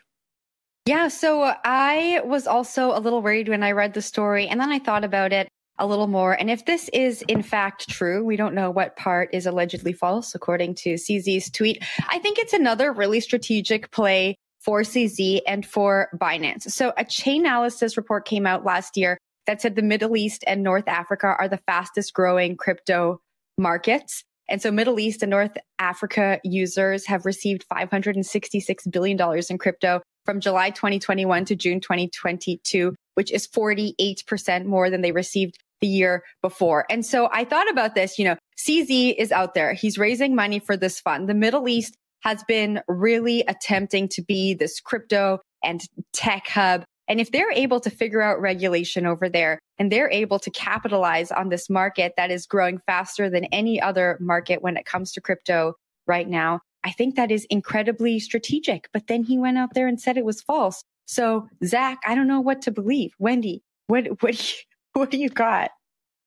Yeah, 0.86 1.08
so 1.08 1.56
I 1.66 2.22
was 2.24 2.46
also 2.46 2.96
a 2.96 3.02
little 3.02 3.24
worried 3.24 3.50
when 3.50 3.64
I 3.64 3.72
read 3.72 3.96
the 3.96 4.04
story, 4.04 4.48
and 4.48 4.62
then 4.62 4.72
I 4.72 4.78
thought 4.78 5.04
about 5.04 5.34
it 5.34 5.48
a 5.78 5.86
little 5.86 6.08
more. 6.08 6.34
And 6.34 6.50
if 6.50 6.66
this 6.66 6.90
is 6.94 7.22
in 7.24 7.42
fact 7.42 7.90
true, 7.90 8.24
we 8.24 8.36
don't 8.38 8.56
know 8.56 8.72
what 8.72 8.96
part 8.96 9.30
is 9.34 9.46
allegedly 9.46 9.94
false, 9.94 10.34
according 10.36 10.76
to 10.76 10.94
CZ's 10.96 11.50
tweet. 11.52 11.84
I 12.08 12.20
think 12.20 12.40
it's 12.40 12.54
another 12.54 12.92
really 12.94 13.20
strategic 13.20 13.92
play 13.92 14.36
for 14.60 14.82
CZ 14.82 15.42
and 15.46 15.66
for 15.66 16.10
Binance. 16.16 16.72
So 16.72 16.92
a 16.98 17.04
Chainalysis 17.04 17.98
report 17.98 18.26
came 18.26 18.48
out 18.48 18.66
last 18.66 18.98
year 18.98 19.18
that 19.46 19.62
said 19.62 19.76
the 19.76 19.82
Middle 19.82 20.18
East 20.18 20.44
and 20.48 20.64
North 20.64 20.88
Africa 20.88 21.36
are 21.38 21.48
the 21.48 21.60
fastest 21.68 22.14
growing 22.14 22.58
crypto 22.58 23.20
markets. 23.58 24.24
And 24.48 24.62
so 24.62 24.72
Middle 24.72 25.00
East 25.00 25.24
and 25.24 25.30
North 25.30 25.58
Africa 25.80 26.40
users 26.44 27.06
have 27.06 27.26
received 27.26 27.66
$566 27.72 28.92
billion 28.92 29.20
in 29.50 29.58
crypto 29.58 30.02
from 30.26 30.40
July 30.40 30.72
2021 30.72 31.46
to 31.46 31.56
June 31.56 31.80
2022, 31.80 32.96
which 33.14 33.32
is 33.32 33.48
48% 33.48 34.66
more 34.66 34.90
than 34.90 35.02
they 35.02 35.12
received 35.12 35.58
the 35.82 35.88
year 35.88 36.24
before. 36.42 36.86
And 36.90 37.06
so 37.06 37.30
I 37.32 37.44
thought 37.44 37.70
about 37.70 37.96
this, 37.96 38.18
you 38.18 38.26
know, 38.26 38.36
CZ 38.58 39.16
is 39.18 39.32
out 39.32 39.54
there. 39.54 39.74
He's 39.74 39.98
raising 39.98 40.36
money 40.36 40.60
for 40.60 40.78
this 40.78 41.00
fund. 41.00 41.30
The 41.30 41.34
Middle 41.34 41.68
East 41.68 41.96
has 42.22 42.44
been 42.48 42.82
really 42.88 43.42
attempting 43.48 44.08
to 44.10 44.22
be 44.22 44.54
this 44.54 44.80
crypto 44.80 45.40
and 45.64 45.82
tech 46.14 46.48
hub 46.48 46.86
and 47.08 47.20
if 47.20 47.32
they're 47.32 47.52
able 47.52 47.80
to 47.82 47.90
figure 47.90 48.22
out 48.22 48.42
regulation 48.42 49.06
over 49.06 49.30
there 49.30 49.60
and 49.78 49.92
they're 49.92 50.10
able 50.10 50.40
to 50.40 50.50
capitalize 50.50 51.32
on 51.32 51.50
this 51.50 51.70
market 51.70 52.14
that 52.18 52.32
is 52.32 52.48
growing 52.48 52.80
faster 52.86 53.30
than 53.30 53.46
any 53.46 53.80
other 53.82 54.18
market 54.20 54.62
when 54.62 54.78
it 54.78 54.86
comes 54.86 55.12
to 55.14 55.22
crypto 55.22 55.76
right 56.08 56.28
now, 56.28 56.62
I 56.84 56.92
think 56.92 57.16
that 57.16 57.32
is 57.32 57.46
incredibly 57.50 58.20
strategic. 58.20 58.90
But 58.94 59.08
then 59.08 59.24
he 59.24 59.38
went 59.38 59.58
out 59.58 59.74
there 59.74 59.88
and 59.88 60.00
said 60.00 60.18
it 60.18 60.26
was 60.26 60.42
false. 60.42 60.84
So 61.06 61.48
Zach, 61.64 62.00
I 62.06 62.16
don't 62.16 62.28
know 62.28 62.42
what 62.42 62.62
to 62.64 62.72
believe. 62.72 63.14
Wendy, 63.20 63.62
what 63.88 64.22
what 64.22 64.54
what 65.06 65.12
do 65.12 65.18
you 65.18 65.30
got? 65.30 65.72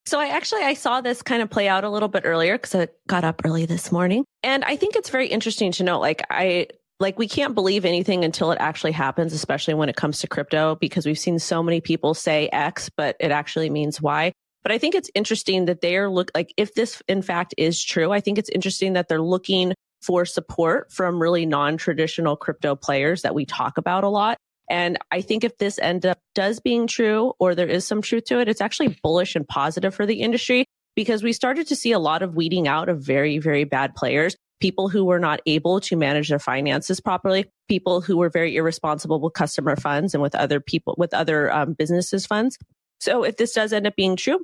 So 0.07 0.21
I 0.21 0.29
actually 0.29 0.63
I 0.63 0.75
saw 0.75 1.01
this 1.01 1.23
kind 1.23 1.43
of 1.43 1.51
play 1.51 1.69
out 1.69 1.85
a 1.85 1.91
little 1.91 2.09
bit 2.09 2.23
earlier 2.25 2.57
because 2.57 2.75
I 2.75 2.89
got 3.09 3.25
up 3.25 3.43
early 3.45 3.67
this 3.67 3.91
morning, 3.93 4.25
and 4.43 4.65
I 4.65 4.77
think 4.77 4.97
it's 4.97 5.11
very 5.11 5.27
interesting 5.27 5.73
to 5.73 5.83
note 5.83 6.01
Like 6.01 6.23
I 6.31 6.69
like 7.01 7.19
we 7.19 7.29
can't 7.29 7.55
believe 7.55 7.85
anything 7.85 8.25
until 8.25 8.51
it 8.51 8.59
actually 8.61 8.93
happens, 8.93 9.33
especially 9.33 9.75
when 9.75 9.89
it 9.89 9.97
comes 9.97 10.21
to 10.21 10.27
crypto, 10.27 10.77
because 10.77 11.07
we've 11.07 11.19
seen 11.19 11.39
so 11.39 11.63
many 11.63 11.81
people 11.81 12.15
say 12.15 12.49
X, 12.53 12.91
but 12.97 13.17
it 13.21 13.31
actually 13.31 13.71
means 13.71 14.01
Y. 14.01 14.33
But 14.63 14.73
I 14.73 14.79
think 14.79 14.95
it's 14.95 15.11
interesting 15.15 15.67
that 15.67 15.81
they 15.81 15.97
are 15.97 16.11
look 16.11 16.31
like 16.35 16.53
if 16.57 16.75
this 16.75 17.03
in 17.09 17.23
fact 17.23 17.55
is 17.57 17.83
true, 17.83 18.11
I 18.11 18.21
think 18.21 18.39
it's 18.39 18.51
interesting 18.51 18.95
that 18.95 19.09
they're 19.09 19.23
looking 19.23 19.75
for 20.03 20.25
support 20.25 20.93
from 20.93 21.21
really 21.21 21.45
non-traditional 21.45 22.37
crypto 22.37 22.77
players 22.77 23.23
that 23.23 23.35
we 23.35 23.45
talk 23.45 23.79
about 23.79 24.05
a 24.05 24.09
lot. 24.09 24.39
And 24.71 24.99
I 25.11 25.21
think 25.21 25.45
if 25.45 25.57
this 25.59 25.79
end 25.79 26.05
up 26.05 26.19
does 26.35 26.61
being 26.61 26.87
true 26.87 27.33
or 27.39 27.55
there 27.55 27.69
is 27.69 27.87
some 27.87 28.03
truth 28.03 28.25
to 28.27 28.41
it, 28.41 28.49
it's 28.49 28.61
actually 28.61 28.99
bullish 29.03 29.35
and 29.35 29.47
positive 29.47 29.95
for 29.95 30.07
the 30.07 30.21
industry 30.21 30.67
because 30.95 31.23
we 31.23 31.33
started 31.33 31.69
to 31.69 31.77
see 31.77 31.93
a 31.93 31.99
lot 31.99 32.23
of 32.23 32.35
weeding 32.35 32.69
out 32.69 32.89
of 32.89 33.01
very, 33.01 33.39
very 33.39 33.65
bad 33.65 33.95
players 33.95 34.37
people 34.61 34.89
who 34.89 35.05
were 35.05 35.19
not 35.19 35.41
able 35.47 35.81
to 35.81 35.97
manage 35.97 36.29
their 36.29 36.39
finances 36.39 37.01
properly, 37.01 37.47
people 37.69 38.01
who 38.01 38.17
were 38.17 38.31
very 38.31 38.57
irresponsible 38.57 39.21
with 39.21 39.33
customer 39.35 39.77
funds 39.77 40.15
and 40.15 40.23
with 40.23 40.35
other 40.35 40.61
people, 40.61 40.95
with 40.99 41.15
other 41.15 41.53
um, 41.53 41.75
businesses 41.75 42.27
funds. 42.27 42.59
So 43.01 43.23
if 43.25 43.37
this 43.37 43.53
does 43.53 43.73
end 43.73 43.87
up 43.87 43.97
being 43.97 44.17
true, 44.17 44.41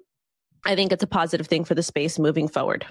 I 0.64 0.76
think 0.76 0.92
it's 0.92 1.02
a 1.02 1.08
positive 1.08 1.46
thing 1.46 1.64
for 1.64 1.74
the 1.74 1.82
space 1.82 2.18
moving 2.18 2.48
forward. 2.48 2.86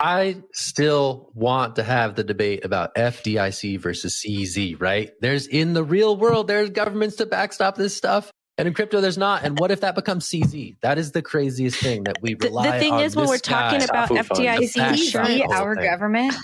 I 0.00 0.42
still 0.52 1.30
want 1.34 1.76
to 1.76 1.82
have 1.82 2.14
the 2.14 2.22
debate 2.22 2.64
about 2.64 2.94
FDIC 2.94 3.80
versus 3.80 4.22
CZ, 4.24 4.80
right? 4.80 5.10
There's 5.20 5.46
in 5.46 5.74
the 5.74 5.82
real 5.82 6.16
world, 6.16 6.46
there's 6.46 6.70
governments 6.70 7.16
to 7.16 7.26
backstop 7.26 7.76
this 7.76 7.96
stuff. 7.96 8.30
And 8.56 8.66
in 8.66 8.74
crypto, 8.74 9.00
there's 9.00 9.18
not. 9.18 9.44
And 9.44 9.58
what 9.58 9.70
if 9.70 9.80
that 9.80 9.94
becomes 9.94 10.28
CZ? 10.28 10.76
That 10.82 10.98
is 10.98 11.12
the 11.12 11.22
craziest 11.22 11.78
thing 11.78 12.04
that 12.04 12.16
we 12.20 12.34
rely 12.34 12.66
on. 12.66 12.74
The 12.74 12.80
thing 12.80 12.98
is, 12.98 13.14
when 13.14 13.28
we're 13.28 13.38
talking 13.38 13.82
about 13.82 14.08
FDIC, 14.08 14.62
is 14.62 14.74
CZ 14.74 15.48
our 15.48 15.76
government? 15.76 16.34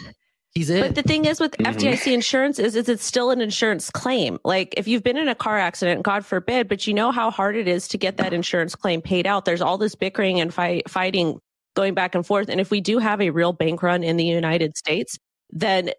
He's 0.52 0.70
in. 0.70 0.80
But 0.80 0.94
the 0.94 1.02
thing 1.02 1.24
is 1.24 1.40
with 1.40 1.52
mm-hmm. 1.52 1.76
FDIC 1.76 2.12
insurance 2.12 2.60
is, 2.60 2.76
is 2.76 2.88
it's 2.88 3.04
still 3.04 3.30
an 3.30 3.40
insurance 3.40 3.90
claim. 3.90 4.38
Like 4.44 4.74
if 4.76 4.86
you've 4.86 5.02
been 5.02 5.16
in 5.16 5.26
a 5.26 5.34
car 5.34 5.58
accident, 5.58 6.04
God 6.04 6.24
forbid, 6.24 6.68
but 6.68 6.86
you 6.86 6.94
know 6.94 7.10
how 7.10 7.32
hard 7.32 7.56
it 7.56 7.66
is 7.66 7.88
to 7.88 7.98
get 7.98 8.18
that 8.18 8.32
insurance 8.32 8.76
claim 8.76 9.02
paid 9.02 9.26
out. 9.26 9.44
There's 9.44 9.60
all 9.60 9.78
this 9.78 9.96
bickering 9.96 10.40
and 10.40 10.54
fight, 10.54 10.88
fighting 10.88 11.40
going 11.74 11.94
back 11.94 12.14
and 12.14 12.26
forth. 12.26 12.48
And 12.48 12.60
if 12.60 12.70
we 12.70 12.80
do 12.80 12.98
have 12.98 13.20
a 13.20 13.30
real 13.30 13.52
bank 13.52 13.82
run 13.82 14.02
in 14.02 14.16
the 14.16 14.24
United 14.24 14.76
States, 14.76 15.18
then 15.50 15.90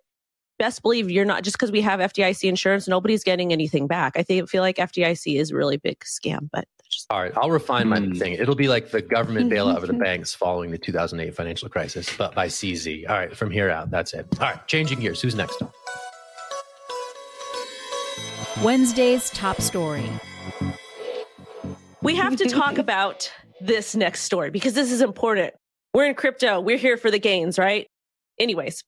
best 0.57 0.81
believe 0.81 1.11
you're 1.11 1.25
not 1.25 1.43
just 1.43 1.55
because 1.57 1.71
we 1.71 1.81
have 1.81 1.99
FDIC 1.99 2.47
insurance, 2.47 2.87
nobody's 2.87 3.23
getting 3.23 3.51
anything 3.51 3.87
back. 3.87 4.13
I 4.15 4.23
think 4.23 4.49
feel 4.49 4.61
like 4.61 4.77
FDIC 4.77 5.39
is 5.39 5.51
a 5.51 5.55
really 5.55 5.77
big 5.77 5.99
scam, 5.99 6.49
but 6.51 6.65
just 6.89 7.07
all 7.09 7.21
right. 7.21 7.33
I'll 7.35 7.51
refine 7.51 7.87
my 7.87 7.99
hmm. 7.99 8.13
thing. 8.13 8.33
It'll 8.33 8.55
be 8.55 8.67
like 8.67 8.91
the 8.91 9.01
government 9.01 9.51
bailout 9.51 9.77
of 9.77 9.87
the 9.87 9.93
banks 9.93 10.33
following 10.33 10.71
the 10.71 10.77
2008 10.77 11.35
financial 11.35 11.69
crisis, 11.69 12.09
but 12.17 12.33
by 12.33 12.47
CZ. 12.47 13.09
All 13.09 13.15
right, 13.15 13.35
from 13.35 13.51
here 13.51 13.69
out, 13.69 13.91
that's 13.91 14.13
it. 14.13 14.27
All 14.39 14.47
right, 14.47 14.67
changing 14.67 14.99
gears. 14.99 15.21
Who's 15.21 15.35
next? 15.35 15.61
Wednesday's 18.63 19.29
top 19.31 19.59
story. 19.59 20.09
We 22.01 22.15
have 22.15 22.37
to 22.37 22.45
talk 22.45 22.77
about 22.77 23.31
this 23.59 23.95
next 23.95 24.21
story 24.21 24.49
because 24.51 24.73
this 24.73 24.91
is 24.91 25.01
important. 25.01 25.53
We're 25.95 26.07
in 26.07 26.15
crypto. 26.15 26.59
We're 26.59 26.75
here 26.75 26.97
for 26.97 27.09
the 27.09 27.19
gains, 27.19 27.57
right? 27.57 27.87
Anyways, 28.37 28.83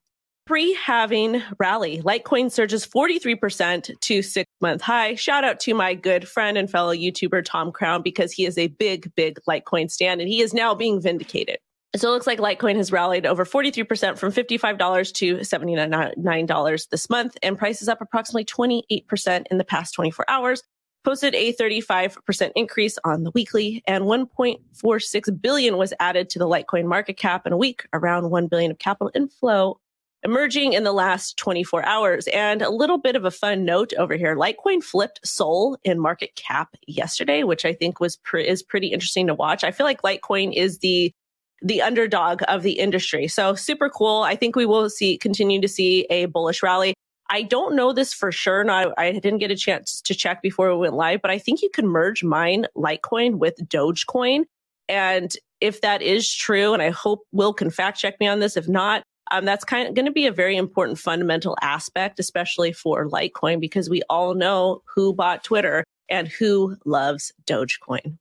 pre 0.46 0.74
halving 0.74 1.42
rally. 1.58 2.02
Litecoin 2.02 2.52
surges 2.52 2.86
43% 2.86 3.98
to 3.98 4.22
six 4.22 4.52
month 4.60 4.82
high. 4.82 5.16
Shout 5.16 5.46
out 5.46 5.62
to 5.62 5.74
my 5.74 5.94
good 5.94 6.28
friend 6.28 6.58
and 6.58 6.70
fellow 6.70 6.94
YouTuber 6.94 7.46
Tom 7.46 7.72
Crown 7.72 8.02
because 8.02 8.34
he 8.34 8.46
is 8.46 8.58
a 8.58 8.68
big, 8.68 9.16
big 9.16 9.40
Litecoin 9.48 9.90
stand 9.90 10.20
and 10.20 10.30
he 10.30 10.42
is 10.42 10.54
now 10.54 10.76
being 10.76 11.00
vindicated. 11.00 11.60
So 11.96 12.10
it 12.10 12.12
looks 12.12 12.28
like 12.28 12.40
Litecoin 12.40 12.76
has 12.76 12.92
rallied 12.92 13.26
over 13.26 13.46
43% 13.46 14.18
from 14.18 14.34
$55 14.34 15.14
to 15.14 15.38
$79 15.38 16.90
this 16.90 17.10
month, 17.10 17.38
and 17.42 17.58
prices 17.58 17.88
up 17.88 18.02
approximately 18.02 18.44
28% 18.44 19.46
in 19.50 19.58
the 19.58 19.64
past 19.64 19.94
24 19.94 20.26
hours. 20.28 20.62
Posted 21.08 21.36
a 21.36 21.54
35% 21.54 22.52
increase 22.54 22.98
on 23.06 23.24
the 23.24 23.32
weekly, 23.32 23.82
and 23.88 24.04
1.46 24.04 25.42
billion 25.42 25.78
was 25.78 25.94
added 26.02 26.30
to 26.32 26.38
the 26.38 26.46
Litecoin 26.46 26.84
market 26.84 27.16
cap 27.16 27.48
in 27.48 27.54
a 27.54 27.58
week, 27.58 27.88
around 27.94 28.30
1 28.30 28.48
billion 28.48 28.72
of 28.72 28.78
capital 28.78 29.10
inflow 29.16 29.80
emerging 30.24 30.74
in 30.74 30.84
the 30.84 30.92
last 30.92 31.38
24 31.38 31.86
hours. 31.86 32.28
And 32.34 32.62
a 32.62 32.70
little 32.70 32.98
bit 32.98 33.16
of 33.16 33.24
a 33.24 33.32
fun 33.32 33.64
note 33.64 33.94
over 33.98 34.16
here. 34.16 34.36
Litecoin 34.36 34.84
flipped 34.84 35.26
Sol 35.26 35.78
in 35.86 35.98
market 35.98 36.36
cap 36.36 36.76
yesterday, 36.88 37.44
which 37.44 37.64
I 37.64 37.72
think 37.72 38.02
was 38.02 38.18
pre- 38.18 38.46
is 38.46 38.62
pretty 38.62 38.88
interesting 38.88 39.28
to 39.28 39.34
watch. 39.34 39.64
I 39.64 39.72
feel 39.72 39.86
like 39.86 40.02
Litecoin 40.02 40.54
is 40.54 40.80
the 40.80 41.14
the 41.62 41.82
underdog 41.82 42.42
of 42.50 42.64
the 42.64 42.74
industry. 42.74 43.30
So 43.30 43.56
super 43.56 43.90
cool. 43.90 44.24
I 44.24 44.36
think 44.36 44.58
we 44.58 44.66
will 44.66 44.90
see 44.90 45.18
continue 45.18 45.62
to 45.62 45.70
see 45.70 46.06
a 46.10 46.26
bullish 46.26 46.62
rally. 46.62 46.96
I 47.29 47.43
don't 47.43 47.75
know 47.75 47.93
this 47.93 48.13
for 48.13 48.31
sure. 48.31 48.62
And 48.62 48.72
I, 48.72 48.88
I 48.98 49.12
didn't 49.12 49.39
get 49.39 49.51
a 49.51 49.55
chance 49.55 50.01
to 50.01 50.15
check 50.15 50.41
before 50.41 50.72
we 50.72 50.79
went 50.79 50.93
live, 50.93 51.22
but 51.22 51.31
I 51.31 51.38
think 51.38 51.62
you 51.62 51.69
can 51.69 51.88
merge 51.88 52.24
mine 52.24 52.65
Litecoin 52.75 53.36
with 53.36 53.55
Dogecoin. 53.67 54.46
And 54.89 55.36
if 55.60 55.81
that 55.81 56.01
is 56.01 56.34
true, 56.34 56.74
and 56.74 56.81
I 56.81 56.89
hope 56.89 57.22
Will 57.31 57.53
can 57.53 57.69
fact 57.69 58.00
check 58.00 58.19
me 58.19 58.27
on 58.27 58.39
this. 58.39 58.55
If 58.55 58.67
not, 58.67 59.03
um, 59.31 59.43
that's 59.43 59.65
kind 59.65 59.88
of 59.88 59.96
going 59.96 60.05
to 60.05 60.12
be 60.12 60.27
a 60.27 60.31
very 60.31 60.55
important 60.55 61.00
fundamental 61.00 61.57
aspect, 61.62 62.19
especially 62.19 62.72
for 62.72 63.10
Litecoin, 63.10 63.60
because 63.60 63.89
we 63.89 64.01
all 64.10 64.34
know 64.34 64.81
who 64.96 65.13
bought 65.13 65.43
Twitter 65.43 65.84
and 66.10 66.27
who 66.27 66.77
loves 66.86 67.34
Dogecoin. 67.46 68.17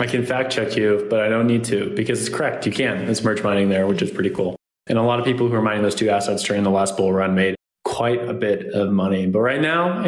I 0.00 0.06
can 0.06 0.24
fact 0.24 0.52
check 0.52 0.76
you, 0.76 1.06
but 1.10 1.20
I 1.20 1.28
don't 1.28 1.46
need 1.46 1.64
to 1.64 1.94
because 1.94 2.20
it's 2.20 2.34
correct. 2.34 2.66
You 2.66 2.72
can. 2.72 3.08
It's 3.08 3.22
merge 3.22 3.42
mining 3.42 3.68
there, 3.68 3.86
which 3.86 4.02
is 4.02 4.10
pretty 4.10 4.30
cool. 4.30 4.56
And 4.86 4.98
a 4.98 5.02
lot 5.02 5.18
of 5.18 5.24
people 5.24 5.48
who 5.48 5.54
are 5.54 5.62
mining 5.62 5.82
those 5.82 5.94
two 5.94 6.08
assets 6.08 6.42
during 6.42 6.62
the 6.62 6.70
last 6.70 6.96
bull 6.96 7.12
run 7.12 7.34
made 7.34 7.54
quite 7.98 8.28
a 8.28 8.32
bit 8.32 8.72
of 8.74 8.92
money. 8.92 9.26
But 9.26 9.40
right 9.40 9.60
now, 9.60 10.04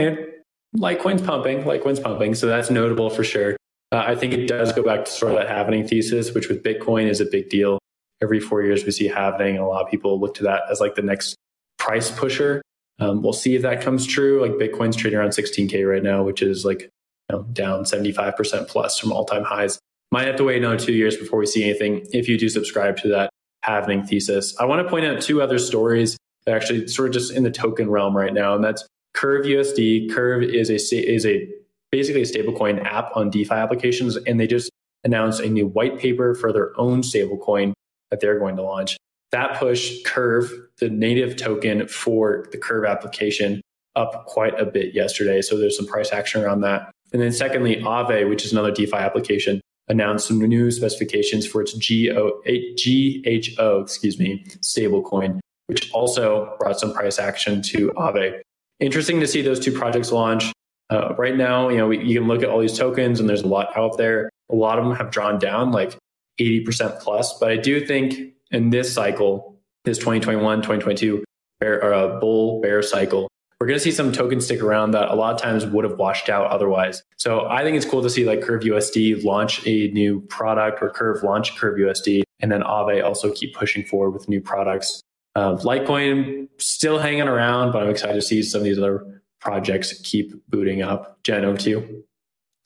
Litecoin's 0.76 1.22
pumping, 1.22 1.64
Litecoin's 1.64 1.98
pumping. 1.98 2.36
So 2.36 2.46
that's 2.46 2.70
notable 2.70 3.10
for 3.10 3.24
sure. 3.24 3.56
Uh, 3.90 4.04
I 4.06 4.14
think 4.14 4.32
it 4.32 4.46
does 4.46 4.72
go 4.72 4.84
back 4.84 5.06
to 5.06 5.10
sort 5.10 5.32
of 5.32 5.38
that 5.38 5.48
halving 5.48 5.88
thesis, 5.88 6.32
which 6.32 6.48
with 6.48 6.62
Bitcoin 6.62 7.08
is 7.08 7.20
a 7.20 7.24
big 7.24 7.48
deal. 7.48 7.80
Every 8.22 8.38
four 8.38 8.62
years 8.62 8.84
we 8.84 8.92
see 8.92 9.08
and 9.08 9.58
a 9.58 9.66
lot 9.66 9.82
of 9.84 9.90
people 9.90 10.20
look 10.20 10.34
to 10.34 10.44
that 10.44 10.62
as 10.70 10.78
like 10.78 10.94
the 10.94 11.02
next 11.02 11.34
price 11.78 12.12
pusher. 12.12 12.62
Um, 13.00 13.22
we'll 13.22 13.32
see 13.32 13.56
if 13.56 13.62
that 13.62 13.80
comes 13.80 14.06
true. 14.06 14.40
Like 14.40 14.52
Bitcoin's 14.52 14.94
trading 14.94 15.18
around 15.18 15.30
16K 15.30 15.90
right 15.90 16.02
now, 16.02 16.22
which 16.22 16.42
is 16.42 16.64
like 16.64 16.90
know, 17.28 17.42
down 17.42 17.82
75% 17.82 18.68
plus 18.68 19.00
from 19.00 19.10
all 19.10 19.24
time 19.24 19.42
highs. 19.42 19.80
Might 20.12 20.28
have 20.28 20.36
to 20.36 20.44
wait 20.44 20.58
another 20.58 20.78
two 20.78 20.92
years 20.92 21.16
before 21.16 21.40
we 21.40 21.46
see 21.46 21.64
anything 21.64 22.06
if 22.12 22.28
you 22.28 22.38
do 22.38 22.48
subscribe 22.48 22.98
to 22.98 23.08
that 23.08 23.30
halving 23.62 24.04
thesis. 24.04 24.54
I 24.60 24.66
want 24.66 24.86
to 24.86 24.88
point 24.88 25.06
out 25.06 25.20
two 25.20 25.42
other 25.42 25.58
stories 25.58 26.16
actually 26.48 26.88
sort 26.88 27.08
of 27.08 27.14
just 27.14 27.32
in 27.32 27.42
the 27.42 27.50
token 27.50 27.90
realm 27.90 28.16
right 28.16 28.32
now, 28.32 28.54
and 28.54 28.64
that's 28.64 28.86
Curve 29.14 29.44
USD. 29.44 30.12
Curve 30.12 30.42
is 30.42 30.70
a 30.70 30.74
is 30.74 31.26
a 31.26 31.48
basically 31.90 32.22
a 32.22 32.24
stablecoin 32.24 32.84
app 32.84 33.10
on 33.16 33.30
DeFi 33.30 33.54
applications, 33.54 34.16
and 34.16 34.38
they 34.38 34.46
just 34.46 34.70
announced 35.04 35.40
a 35.40 35.48
new 35.48 35.66
white 35.66 35.98
paper 35.98 36.34
for 36.34 36.52
their 36.52 36.78
own 36.78 37.02
stablecoin 37.02 37.72
that 38.10 38.20
they're 38.20 38.38
going 38.38 38.56
to 38.56 38.62
launch. 38.62 38.96
That 39.32 39.58
pushed 39.58 40.04
Curve, 40.04 40.50
the 40.78 40.88
native 40.88 41.36
token 41.36 41.86
for 41.86 42.46
the 42.52 42.58
Curve 42.58 42.84
application, 42.84 43.60
up 43.96 44.26
quite 44.26 44.58
a 44.58 44.66
bit 44.66 44.94
yesterday. 44.94 45.40
So 45.42 45.56
there's 45.56 45.76
some 45.76 45.86
price 45.86 46.12
action 46.12 46.42
around 46.42 46.60
that. 46.62 46.90
And 47.12 47.20
then 47.20 47.32
secondly, 47.32 47.76
Aave, 47.76 48.28
which 48.28 48.44
is 48.44 48.52
another 48.52 48.70
DeFi 48.70 48.96
application, 48.96 49.60
announced 49.88 50.28
some 50.28 50.38
new 50.38 50.70
specifications 50.70 51.46
for 51.46 51.62
its 51.62 51.74
GO, 51.74 52.40
GHO, 52.44 53.80
excuse 53.80 54.18
me, 54.18 54.44
stablecoin, 54.60 55.40
which 55.70 55.88
also 55.92 56.56
brought 56.58 56.80
some 56.80 56.92
price 56.92 57.20
action 57.20 57.62
to 57.62 57.92
Aave. 57.96 58.40
Interesting 58.80 59.20
to 59.20 59.26
see 59.28 59.40
those 59.40 59.60
two 59.60 59.70
projects 59.70 60.10
launch. 60.10 60.52
Uh, 60.90 61.14
right 61.16 61.36
now, 61.36 61.68
you 61.68 61.76
know, 61.76 61.86
we, 61.86 62.04
you 62.04 62.18
can 62.18 62.26
look 62.26 62.42
at 62.42 62.48
all 62.48 62.58
these 62.58 62.76
tokens 62.76 63.20
and 63.20 63.28
there's 63.28 63.42
a 63.42 63.46
lot 63.46 63.76
out 63.76 63.96
there. 63.96 64.28
A 64.50 64.56
lot 64.56 64.80
of 64.80 64.84
them 64.84 64.96
have 64.96 65.12
drawn 65.12 65.38
down 65.38 65.70
like 65.70 65.96
80% 66.40 66.98
plus. 66.98 67.38
But 67.38 67.52
I 67.52 67.56
do 67.56 67.86
think 67.86 68.34
in 68.50 68.70
this 68.70 68.92
cycle, 68.92 69.60
this 69.84 69.96
2021, 69.98 70.58
2022 70.58 71.22
bear, 71.60 71.84
or 71.84 71.92
a 71.92 72.18
bull 72.18 72.60
bear 72.60 72.82
cycle, 72.82 73.28
we're 73.60 73.68
going 73.68 73.78
to 73.78 73.84
see 73.84 73.92
some 73.92 74.10
tokens 74.10 74.46
stick 74.46 74.60
around 74.60 74.92
that 74.92 75.10
a 75.10 75.14
lot 75.14 75.34
of 75.34 75.40
times 75.40 75.66
would 75.66 75.84
have 75.84 75.98
washed 75.98 76.28
out 76.28 76.46
otherwise. 76.46 77.02
So 77.16 77.46
I 77.46 77.62
think 77.62 77.76
it's 77.76 77.86
cool 77.86 78.02
to 78.02 78.10
see 78.10 78.24
like 78.24 78.40
Curve 78.40 78.62
USD 78.62 79.22
launch 79.22 79.64
a 79.66 79.88
new 79.92 80.22
product 80.22 80.82
or 80.82 80.90
Curve 80.90 81.22
launch 81.22 81.56
Curve 81.56 81.78
USD, 81.78 82.22
and 82.40 82.50
then 82.50 82.62
Aave 82.62 83.04
also 83.04 83.30
keep 83.30 83.54
pushing 83.54 83.84
forward 83.84 84.12
with 84.12 84.28
new 84.28 84.40
products. 84.40 85.02
Uh, 85.34 85.56
Litecoin 85.56 86.48
still 86.58 86.98
hanging 86.98 87.28
around, 87.28 87.72
but 87.72 87.82
I'm 87.82 87.90
excited 87.90 88.14
to 88.14 88.22
see 88.22 88.42
some 88.42 88.60
of 88.60 88.64
these 88.64 88.78
other 88.78 89.22
projects 89.40 89.98
keep 90.02 90.32
booting 90.48 90.82
up. 90.82 91.22
Jen, 91.22 91.44
over 91.44 91.58
to 91.58 91.70
you. 91.70 92.04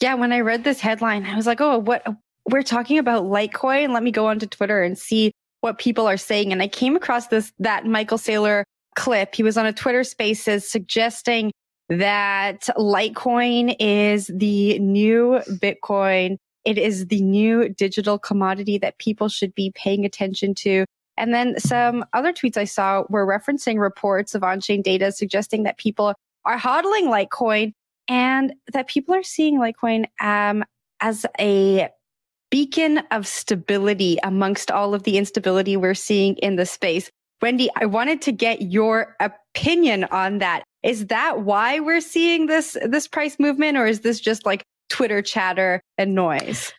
Yeah, 0.00 0.14
when 0.14 0.32
I 0.32 0.40
read 0.40 0.64
this 0.64 0.80
headline, 0.80 1.24
I 1.24 1.36
was 1.36 1.46
like, 1.46 1.60
oh, 1.60 1.78
what? 1.78 2.06
We're 2.50 2.62
talking 2.62 2.98
about 2.98 3.24
Litecoin. 3.24 3.92
Let 3.92 4.02
me 4.02 4.10
go 4.10 4.26
onto 4.26 4.46
Twitter 4.46 4.82
and 4.82 4.98
see 4.98 5.32
what 5.60 5.78
people 5.78 6.06
are 6.06 6.18
saying. 6.18 6.52
And 6.52 6.60
I 6.62 6.68
came 6.68 6.94
across 6.94 7.28
this, 7.28 7.52
that 7.58 7.86
Michael 7.86 8.18
Saylor 8.18 8.64
clip. 8.96 9.34
He 9.34 9.42
was 9.42 9.56
on 9.56 9.66
a 9.66 9.72
Twitter 9.72 10.04
spaces 10.04 10.70
suggesting 10.70 11.52
that 11.88 12.68
Litecoin 12.76 13.76
is 13.78 14.30
the 14.34 14.78
new 14.78 15.40
Bitcoin. 15.48 16.36
It 16.64 16.78
is 16.78 17.06
the 17.06 17.22
new 17.22 17.68
digital 17.68 18.18
commodity 18.18 18.78
that 18.78 18.98
people 18.98 19.28
should 19.28 19.54
be 19.54 19.72
paying 19.74 20.04
attention 20.04 20.54
to. 20.56 20.84
And 21.16 21.32
then 21.32 21.58
some 21.58 22.04
other 22.12 22.32
tweets 22.32 22.56
I 22.56 22.64
saw 22.64 23.04
were 23.08 23.26
referencing 23.26 23.78
reports 23.78 24.34
of 24.34 24.42
on-chain 24.42 24.82
data 24.82 25.12
suggesting 25.12 25.62
that 25.62 25.78
people 25.78 26.14
are 26.44 26.58
hodling 26.58 27.04
Litecoin 27.04 27.72
and 28.08 28.52
that 28.72 28.88
people 28.88 29.14
are 29.14 29.22
seeing 29.22 29.58
Litecoin 29.58 30.06
um, 30.20 30.64
as 31.00 31.24
a 31.38 31.88
beacon 32.50 32.98
of 33.10 33.26
stability 33.26 34.18
amongst 34.22 34.70
all 34.70 34.94
of 34.94 35.02
the 35.04 35.18
instability 35.18 35.76
we're 35.76 35.94
seeing 35.94 36.36
in 36.36 36.56
the 36.56 36.66
space. 36.66 37.10
Wendy, 37.42 37.68
I 37.76 37.86
wanted 37.86 38.22
to 38.22 38.32
get 38.32 38.62
your 38.62 39.16
opinion 39.20 40.04
on 40.04 40.38
that. 40.38 40.64
Is 40.82 41.06
that 41.06 41.40
why 41.40 41.80
we're 41.80 42.00
seeing 42.00 42.46
this 42.46 42.76
this 42.84 43.08
price 43.08 43.38
movement 43.38 43.76
or 43.76 43.86
is 43.86 44.00
this 44.00 44.20
just 44.20 44.46
like 44.46 44.64
Twitter 44.88 45.20
chatter 45.20 45.82
and 45.98 46.14
noise? 46.14 46.72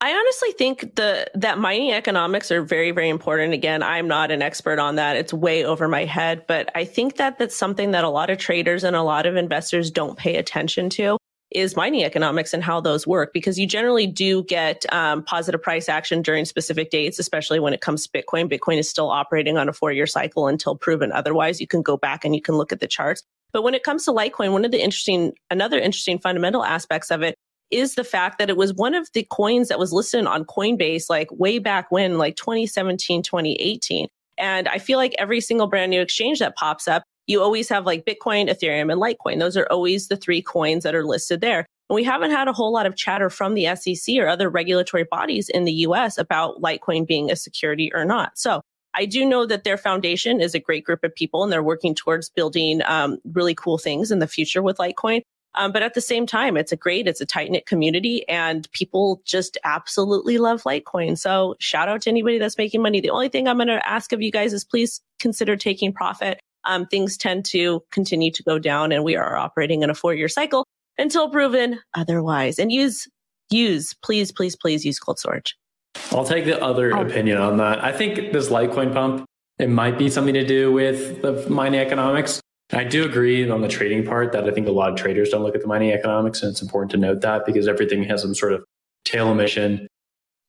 I 0.00 0.12
honestly 0.12 0.52
think 0.52 0.96
the 0.96 1.26
that 1.34 1.58
mining 1.58 1.92
economics 1.92 2.50
are 2.50 2.62
very 2.62 2.90
very 2.90 3.08
important. 3.08 3.54
Again, 3.54 3.82
I'm 3.82 4.08
not 4.08 4.30
an 4.30 4.42
expert 4.42 4.78
on 4.78 4.96
that. 4.96 5.16
It's 5.16 5.32
way 5.32 5.64
over 5.64 5.88
my 5.88 6.04
head, 6.04 6.44
but 6.46 6.70
I 6.74 6.84
think 6.84 7.16
that 7.16 7.38
that's 7.38 7.56
something 7.56 7.92
that 7.92 8.04
a 8.04 8.08
lot 8.08 8.30
of 8.30 8.38
traders 8.38 8.84
and 8.84 8.94
a 8.96 9.02
lot 9.02 9.26
of 9.26 9.36
investors 9.36 9.90
don't 9.90 10.18
pay 10.18 10.36
attention 10.36 10.90
to 10.90 11.16
is 11.54 11.76
mining 11.76 12.02
economics 12.04 12.52
and 12.52 12.64
how 12.64 12.80
those 12.80 13.06
work 13.06 13.32
because 13.32 13.58
you 13.58 13.66
generally 13.66 14.06
do 14.06 14.42
get 14.42 14.84
um, 14.92 15.22
positive 15.22 15.62
price 15.62 15.88
action 15.88 16.20
during 16.20 16.44
specific 16.44 16.90
dates, 16.90 17.18
especially 17.18 17.60
when 17.60 17.72
it 17.72 17.80
comes 17.80 18.06
to 18.06 18.10
Bitcoin. 18.10 18.52
Bitcoin 18.52 18.78
is 18.78 18.90
still 18.90 19.08
operating 19.08 19.56
on 19.56 19.68
a 19.68 19.72
four 19.72 19.92
year 19.92 20.06
cycle 20.06 20.48
until 20.48 20.76
proven 20.76 21.12
otherwise. 21.12 21.60
You 21.60 21.68
can 21.68 21.80
go 21.80 21.96
back 21.96 22.24
and 22.24 22.34
you 22.34 22.42
can 22.42 22.56
look 22.56 22.72
at 22.72 22.80
the 22.80 22.88
charts. 22.88 23.22
But 23.52 23.62
when 23.62 23.74
it 23.74 23.84
comes 23.84 24.04
to 24.06 24.10
Litecoin, 24.10 24.50
one 24.50 24.64
of 24.64 24.72
the 24.72 24.82
interesting, 24.82 25.32
another 25.48 25.78
interesting 25.78 26.18
fundamental 26.18 26.64
aspects 26.64 27.12
of 27.12 27.22
it 27.22 27.36
is 27.74 27.94
the 27.94 28.04
fact 28.04 28.38
that 28.38 28.48
it 28.48 28.56
was 28.56 28.72
one 28.74 28.94
of 28.94 29.08
the 29.12 29.26
coins 29.30 29.68
that 29.68 29.78
was 29.78 29.92
listed 29.92 30.26
on 30.26 30.44
Coinbase 30.44 31.10
like 31.10 31.28
way 31.32 31.58
back 31.58 31.90
when, 31.90 32.18
like 32.18 32.36
2017, 32.36 33.22
2018. 33.22 34.08
And 34.38 34.68
I 34.68 34.78
feel 34.78 34.98
like 34.98 35.14
every 35.18 35.40
single 35.40 35.66
brand 35.66 35.90
new 35.90 36.00
exchange 36.00 36.38
that 36.38 36.56
pops 36.56 36.88
up 36.88 37.04
you 37.26 37.40
always 37.40 37.68
have 37.68 37.86
like 37.86 38.04
Bitcoin, 38.04 38.50
Ethereum, 38.50 38.92
and 38.92 39.00
Litecoin. 39.00 39.38
Those 39.38 39.56
are 39.56 39.66
always 39.70 40.08
the 40.08 40.16
three 40.16 40.42
coins 40.42 40.84
that 40.84 40.94
are 40.94 41.06
listed 41.06 41.40
there. 41.40 41.66
And 41.88 41.94
we 41.94 42.04
haven't 42.04 42.30
had 42.30 42.48
a 42.48 42.52
whole 42.52 42.72
lot 42.72 42.86
of 42.86 42.96
chatter 42.96 43.30
from 43.30 43.54
the 43.54 43.74
SEC 43.76 44.16
or 44.16 44.28
other 44.28 44.48
regulatory 44.48 45.04
bodies 45.10 45.48
in 45.48 45.64
the 45.64 45.72
US 45.72 46.18
about 46.18 46.60
Litecoin 46.62 47.06
being 47.06 47.30
a 47.30 47.36
security 47.36 47.90
or 47.94 48.04
not. 48.04 48.38
So 48.38 48.60
I 48.94 49.06
do 49.06 49.24
know 49.24 49.44
that 49.46 49.64
their 49.64 49.76
foundation 49.76 50.40
is 50.40 50.54
a 50.54 50.60
great 50.60 50.84
group 50.84 51.02
of 51.02 51.14
people 51.14 51.42
and 51.42 51.52
they're 51.52 51.62
working 51.62 51.94
towards 51.94 52.30
building 52.30 52.80
um, 52.84 53.18
really 53.32 53.54
cool 53.54 53.78
things 53.78 54.10
in 54.10 54.20
the 54.20 54.28
future 54.28 54.62
with 54.62 54.76
Litecoin. 54.76 55.22
Um, 55.56 55.72
but 55.72 55.82
at 55.82 55.94
the 55.94 56.00
same 56.00 56.26
time, 56.26 56.56
it's 56.56 56.72
a 56.72 56.76
great, 56.76 57.06
it's 57.06 57.20
a 57.20 57.26
tight 57.26 57.50
knit 57.50 57.66
community 57.66 58.28
and 58.28 58.70
people 58.72 59.22
just 59.24 59.56
absolutely 59.64 60.38
love 60.38 60.62
Litecoin. 60.62 61.16
So 61.16 61.54
shout 61.60 61.88
out 61.88 62.02
to 62.02 62.10
anybody 62.10 62.38
that's 62.38 62.58
making 62.58 62.82
money. 62.82 63.00
The 63.00 63.10
only 63.10 63.28
thing 63.28 63.46
I'm 63.46 63.56
going 63.56 63.68
to 63.68 63.88
ask 63.88 64.12
of 64.12 64.20
you 64.20 64.32
guys 64.32 64.52
is 64.52 64.64
please 64.64 65.00
consider 65.20 65.56
taking 65.56 65.92
profit 65.92 66.40
um, 66.64 66.86
things 66.86 67.16
tend 67.16 67.44
to 67.46 67.82
continue 67.90 68.30
to 68.32 68.42
go 68.42 68.58
down 68.58 68.92
and 68.92 69.04
we 69.04 69.16
are 69.16 69.36
operating 69.36 69.82
in 69.82 69.90
a 69.90 69.94
four 69.94 70.14
year 70.14 70.28
cycle 70.28 70.66
until 70.98 71.28
proven 71.28 71.80
otherwise. 71.94 72.58
And 72.58 72.72
use, 72.72 73.08
use, 73.50 73.94
please, 73.94 74.32
please, 74.32 74.56
please 74.56 74.84
use 74.84 74.98
cold 74.98 75.18
storage. 75.18 75.56
I'll 76.10 76.24
take 76.24 76.44
the 76.44 76.60
other 76.62 76.96
oh. 76.96 77.02
opinion 77.02 77.38
on 77.38 77.58
that. 77.58 77.82
I 77.82 77.92
think 77.92 78.32
this 78.32 78.48
Litecoin 78.48 78.92
pump, 78.92 79.24
it 79.58 79.68
might 79.68 79.98
be 79.98 80.10
something 80.10 80.34
to 80.34 80.44
do 80.44 80.72
with 80.72 81.22
the 81.22 81.48
mining 81.48 81.80
economics. 81.80 82.40
I 82.72 82.84
do 82.84 83.04
agree 83.04 83.48
on 83.48 83.60
the 83.60 83.68
trading 83.68 84.04
part 84.04 84.32
that 84.32 84.48
I 84.48 84.50
think 84.50 84.66
a 84.66 84.72
lot 84.72 84.90
of 84.90 84.96
traders 84.96 85.28
don't 85.28 85.42
look 85.42 85.54
at 85.54 85.60
the 85.60 85.66
mining 85.66 85.92
economics. 85.92 86.42
And 86.42 86.50
it's 86.50 86.62
important 86.62 86.90
to 86.92 86.96
note 86.96 87.20
that 87.20 87.44
because 87.44 87.68
everything 87.68 88.02
has 88.04 88.22
some 88.22 88.34
sort 88.34 88.52
of 88.52 88.64
tail 89.04 89.30
emission 89.30 89.86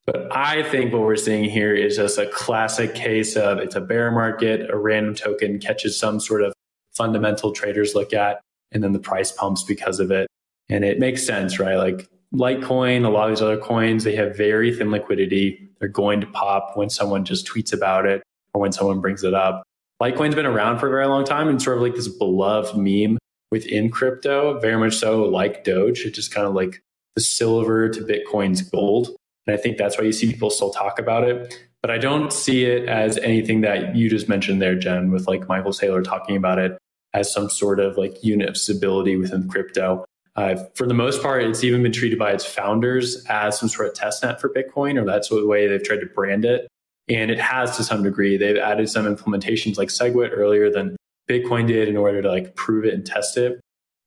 But 0.05 0.35
I 0.35 0.61
think 0.63 0.93
what 0.93 1.01
we're 1.01 1.15
seeing 1.15 1.49
here 1.49 1.73
is 1.73 1.95
just 1.95 2.17
a 2.19 2.27
classic 2.27 2.93
case 2.93 3.35
of 3.35 3.57
it's 3.57 3.75
a 3.75 3.81
bear 3.81 4.11
market, 4.11 4.69
a 4.69 4.77
random 4.77 5.15
token 5.15 5.59
catches 5.59 5.97
some 5.99 6.19
sort 6.19 6.43
of 6.43 6.53
fundamental 6.93 7.51
traders 7.51 7.95
look 7.95 8.13
at, 8.13 8.39
and 8.71 8.83
then 8.83 8.93
the 8.93 8.99
price 8.99 9.31
pumps 9.31 9.63
because 9.63 9.99
of 9.99 10.11
it. 10.11 10.27
And 10.69 10.85
it 10.85 10.99
makes 10.99 11.25
sense, 11.25 11.59
right? 11.59 11.75
Like 11.75 12.07
Litecoin, 12.33 13.05
a 13.05 13.09
lot 13.09 13.29
of 13.29 13.35
these 13.35 13.41
other 13.41 13.57
coins, 13.57 14.03
they 14.03 14.15
have 14.15 14.37
very 14.37 14.75
thin 14.75 14.91
liquidity. 14.91 15.69
They're 15.79 15.89
going 15.89 16.21
to 16.21 16.27
pop 16.27 16.77
when 16.77 16.89
someone 16.89 17.25
just 17.25 17.47
tweets 17.47 17.73
about 17.73 18.05
it 18.05 18.21
or 18.53 18.61
when 18.61 18.71
someone 18.71 19.01
brings 19.01 19.23
it 19.23 19.33
up. 19.33 19.63
Litecoin's 20.01 20.35
been 20.35 20.45
around 20.45 20.79
for 20.79 20.87
a 20.87 20.89
very 20.89 21.07
long 21.07 21.23
time 21.23 21.47
and 21.47 21.61
sort 21.61 21.77
of 21.77 21.83
like 21.83 21.95
this 21.95 22.07
beloved 22.07 22.77
meme 22.77 23.17
within 23.51 23.89
crypto, 23.89 24.59
very 24.59 24.77
much 24.77 24.95
so 24.95 25.23
like 25.23 25.63
Doge. 25.63 26.01
It's 26.05 26.15
just 26.15 26.33
kind 26.33 26.45
of 26.47 26.53
like 26.53 26.81
the 27.15 27.21
silver 27.21 27.89
to 27.89 28.01
Bitcoin's 28.01 28.61
gold. 28.61 29.15
And 29.47 29.57
I 29.57 29.61
think 29.61 29.77
that's 29.77 29.97
why 29.97 30.03
you 30.03 30.11
see 30.11 30.31
people 30.31 30.49
still 30.49 30.71
talk 30.71 30.99
about 30.99 31.23
it. 31.23 31.57
But 31.81 31.91
I 31.91 31.97
don't 31.97 32.33
see 32.33 32.65
it 32.65 32.89
as 32.89 33.17
anything 33.19 33.61
that 33.61 33.95
you 33.95 34.09
just 34.09 34.27
mentioned 34.27 34.61
there, 34.61 34.75
Jen, 34.75 35.11
with 35.11 35.27
like 35.27 35.47
Michael 35.47 35.71
Saylor 35.71 36.03
talking 36.03 36.35
about 36.35 36.57
it 36.59 36.77
as 37.13 37.31
some 37.31 37.49
sort 37.49 37.79
of 37.79 37.95
like 37.97 38.23
unit 38.23 38.49
of 38.49 38.57
stability 38.57 39.15
within 39.15 39.47
crypto. 39.47 40.03
Uh, 40.35 40.55
for 40.73 40.85
the 40.85 40.93
most 40.93 41.21
part, 41.21 41.43
it's 41.43 41.63
even 41.63 41.81
been 41.81 41.93
treated 41.93 42.19
by 42.19 42.31
its 42.31 42.43
founders 42.43 43.23
as 43.29 43.57
some 43.57 43.69
sort 43.69 43.87
of 43.87 43.93
testnet 43.93 44.41
for 44.41 44.49
Bitcoin, 44.49 45.01
or 45.01 45.05
that's 45.05 45.29
the 45.29 45.45
way 45.45 45.67
they've 45.67 45.83
tried 45.83 46.01
to 46.01 46.07
brand 46.07 46.43
it. 46.43 46.67
And 47.07 47.29
it 47.29 47.39
has 47.39 47.77
to 47.77 47.83
some 47.83 48.03
degree. 48.03 48.37
They've 48.37 48.57
added 48.57 48.89
some 48.89 49.05
implementations 49.05 49.77
like 49.77 49.89
SegWit 49.89 50.31
earlier 50.33 50.71
than 50.71 50.95
Bitcoin 51.29 51.67
did 51.67 51.87
in 51.87 51.97
order 51.97 52.21
to 52.21 52.29
like 52.29 52.55
prove 52.55 52.85
it 52.85 52.93
and 52.93 53.05
test 53.05 53.37
it. 53.37 53.59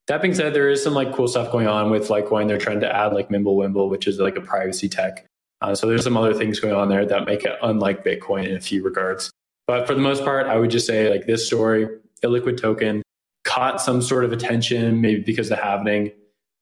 That 0.08 0.22
being 0.22 0.34
said, 0.34 0.54
there 0.54 0.68
is 0.68 0.82
some 0.82 0.94
like 0.94 1.12
cool 1.12 1.28
stuff 1.28 1.52
going 1.52 1.68
on 1.68 1.90
with 1.90 2.08
Litecoin. 2.08 2.48
They're 2.48 2.58
trying 2.58 2.80
to 2.80 2.94
add 2.94 3.12
like 3.12 3.28
Mimblewimble, 3.28 3.90
which 3.90 4.06
is 4.06 4.18
like 4.18 4.36
a 4.36 4.40
privacy 4.40 4.88
tech. 4.88 5.26
Uh, 5.60 5.74
so 5.74 5.86
there's 5.86 6.04
some 6.04 6.16
other 6.16 6.34
things 6.34 6.60
going 6.60 6.74
on 6.74 6.88
there 6.88 7.04
that 7.04 7.26
make 7.26 7.44
it 7.44 7.56
unlike 7.62 8.04
Bitcoin 8.04 8.48
in 8.48 8.56
a 8.56 8.60
few 8.60 8.82
regards. 8.82 9.30
But 9.66 9.86
for 9.86 9.94
the 9.94 10.00
most 10.00 10.24
part, 10.24 10.46
I 10.46 10.56
would 10.56 10.70
just 10.70 10.86
say 10.86 11.10
like 11.10 11.26
this 11.26 11.46
story, 11.46 11.88
illiquid 12.24 12.60
token, 12.60 13.02
caught 13.44 13.80
some 13.80 14.00
sort 14.00 14.24
of 14.24 14.32
attention, 14.32 15.00
maybe 15.00 15.20
because 15.20 15.50
of 15.50 15.58
the 15.58 15.62
halving, 15.62 16.12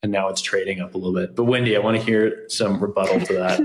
and 0.02 0.10
now 0.10 0.28
it's 0.28 0.40
trading 0.40 0.80
up 0.80 0.94
a 0.94 0.98
little 0.98 1.14
bit. 1.14 1.36
But 1.36 1.44
Wendy, 1.44 1.76
I 1.76 1.78
want 1.80 1.98
to 1.98 2.02
hear 2.02 2.46
some 2.48 2.80
rebuttal 2.80 3.20
to 3.20 3.32
that. 3.34 3.60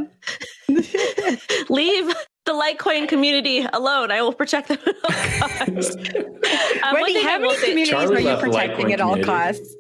Leave 1.70 2.14
the 2.46 2.54
Litecoin 2.54 3.08
community 3.08 3.66
alone. 3.74 4.12
I 4.12 4.22
will 4.22 4.34
protect 4.34 4.70
them 4.70 4.80
at 4.86 5.42
all 5.42 5.50
costs. 5.74 5.96
um, 6.84 6.94
Wendy, 6.94 7.22
how 7.22 7.40
many 7.40 7.56
communities 7.56 7.90
Charlie 7.90 8.28
are 8.28 8.36
you 8.36 8.38
protecting 8.38 8.94
at 8.94 9.02
all 9.02 9.22
costs? 9.22 9.76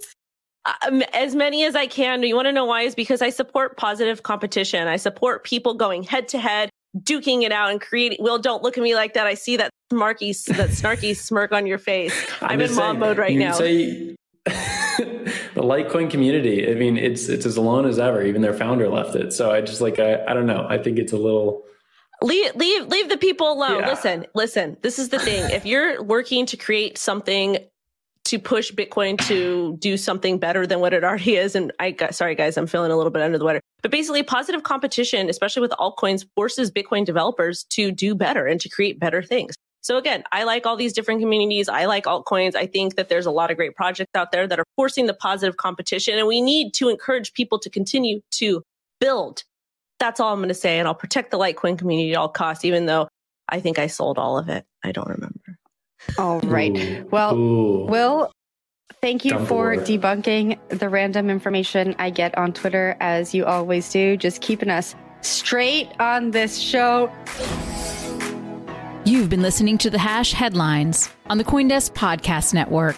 Um, 0.85 1.01
as 1.13 1.35
many 1.35 1.65
as 1.65 1.75
I 1.75 1.87
can. 1.87 2.21
You 2.21 2.35
want 2.35 2.45
to 2.45 2.51
know 2.51 2.65
why? 2.65 2.83
Is 2.83 2.93
because 2.93 3.21
I 3.21 3.31
support 3.31 3.77
positive 3.77 4.21
competition. 4.23 4.87
I 4.87 4.97
support 4.97 5.43
people 5.43 5.73
going 5.73 6.03
head 6.03 6.27
to 6.29 6.39
head, 6.39 6.69
duking 6.99 7.41
it 7.41 7.51
out, 7.51 7.71
and 7.71 7.81
creating. 7.81 8.19
Well, 8.21 8.37
don't 8.37 8.61
look 8.61 8.77
at 8.77 8.83
me 8.83 8.93
like 8.93 9.15
that. 9.15 9.25
I 9.25 9.33
see 9.33 9.57
that 9.57 9.71
smarky, 9.91 10.45
that 10.45 10.69
snarky 10.69 11.15
smirk 11.15 11.51
on 11.51 11.65
your 11.65 11.79
face. 11.79 12.13
I'm, 12.41 12.51
I'm 12.51 12.61
in 12.61 12.75
mom 12.75 12.99
mode 12.99 13.17
right 13.17 13.35
now. 13.35 13.53
Say, 13.53 14.15
the 14.45 15.33
Litecoin 15.55 16.11
community. 16.11 16.69
I 16.69 16.75
mean, 16.75 16.95
it's 16.95 17.27
it's 17.27 17.47
as 17.47 17.57
alone 17.57 17.87
as 17.87 17.97
ever. 17.97 18.23
Even 18.23 18.43
their 18.43 18.53
founder 18.53 18.87
left 18.87 19.15
it. 19.15 19.33
So 19.33 19.49
I 19.49 19.61
just 19.61 19.81
like 19.81 19.97
I, 19.97 20.23
I 20.25 20.35
don't 20.35 20.45
know. 20.45 20.67
I 20.69 20.77
think 20.77 20.99
it's 20.99 21.11
a 21.11 21.17
little 21.17 21.63
leave 22.21 22.55
leave 22.55 22.87
leave 22.87 23.09
the 23.09 23.17
people 23.17 23.51
alone. 23.51 23.79
Yeah. 23.79 23.89
Listen, 23.89 24.25
listen. 24.33 24.77
This 24.81 24.99
is 24.99 25.09
the 25.09 25.19
thing. 25.19 25.49
if 25.51 25.65
you're 25.65 26.01
working 26.03 26.45
to 26.47 26.57
create 26.57 26.97
something 26.97 27.57
to 28.23 28.39
push 28.39 28.71
Bitcoin 28.71 29.17
to 29.27 29.75
do 29.79 29.97
something 29.97 30.37
better 30.37 30.67
than 30.67 30.79
what 30.79 30.93
it 30.93 31.03
already 31.03 31.35
is, 31.35 31.55
and 31.55 31.71
I 31.79 31.91
got 31.91 32.15
sorry 32.15 32.35
guys, 32.35 32.57
I'm 32.57 32.67
feeling 32.67 32.91
a 32.91 32.97
little 32.97 33.11
bit 33.11 33.21
under 33.21 33.37
the 33.37 33.45
weather. 33.45 33.61
But 33.81 33.91
basically, 33.91 34.23
positive 34.23 34.63
competition, 34.63 35.29
especially 35.29 35.61
with 35.61 35.71
altcoins, 35.71 36.25
forces 36.35 36.71
Bitcoin 36.71 37.05
developers 37.05 37.65
to 37.71 37.91
do 37.91 38.15
better 38.15 38.45
and 38.45 38.61
to 38.61 38.69
create 38.69 38.99
better 38.99 39.23
things. 39.23 39.55
So 39.83 39.97
again, 39.97 40.23
I 40.31 40.43
like 40.43 40.67
all 40.67 40.77
these 40.77 40.93
different 40.93 41.21
communities. 41.21 41.67
I 41.67 41.85
like 41.85 42.05
altcoins. 42.05 42.55
I 42.55 42.67
think 42.67 42.95
that 42.95 43.09
there's 43.09 43.25
a 43.25 43.31
lot 43.31 43.49
of 43.49 43.57
great 43.57 43.75
projects 43.75 44.11
out 44.13 44.31
there 44.31 44.47
that 44.47 44.59
are 44.59 44.65
forcing 44.75 45.07
the 45.07 45.13
positive 45.15 45.57
competition 45.57 46.19
and 46.19 46.27
we 46.27 46.39
need 46.39 46.75
to 46.75 46.89
encourage 46.89 47.33
people 47.33 47.57
to 47.59 47.69
continue 47.69 48.21
to 48.31 48.61
build. 48.99 49.43
That's 50.01 50.19
all 50.19 50.33
I'm 50.33 50.39
going 50.39 50.49
to 50.49 50.55
say. 50.55 50.79
And 50.79 50.87
I'll 50.87 50.95
protect 50.95 51.29
the 51.29 51.37
Litecoin 51.37 51.77
community 51.77 52.11
at 52.11 52.17
all 52.17 52.27
costs, 52.27 52.65
even 52.65 52.87
though 52.87 53.07
I 53.47 53.59
think 53.59 53.77
I 53.77 53.85
sold 53.85 54.17
all 54.17 54.37
of 54.37 54.49
it. 54.49 54.65
I 54.83 54.91
don't 54.91 55.07
remember. 55.07 55.59
All 56.17 56.39
right. 56.39 56.75
Ooh. 56.75 57.07
Well, 57.11 57.37
Ooh. 57.37 57.85
Will, 57.85 58.31
thank 58.99 59.23
you 59.23 59.37
for 59.45 59.75
debunking 59.75 60.57
the 60.69 60.89
random 60.89 61.29
information 61.29 61.95
I 61.99 62.09
get 62.09 62.35
on 62.35 62.51
Twitter, 62.51 62.97
as 62.99 63.35
you 63.35 63.45
always 63.45 63.91
do, 63.91 64.17
just 64.17 64.41
keeping 64.41 64.71
us 64.71 64.95
straight 65.21 65.87
on 65.99 66.31
this 66.31 66.57
show. 66.57 67.11
You've 69.05 69.29
been 69.29 69.43
listening 69.43 69.77
to 69.79 69.91
the 69.91 69.99
Hash 69.99 70.31
Headlines 70.31 71.09
on 71.27 71.37
the 71.37 71.43
Coindesk 71.43 71.93
Podcast 71.93 72.55
Network. 72.55 72.97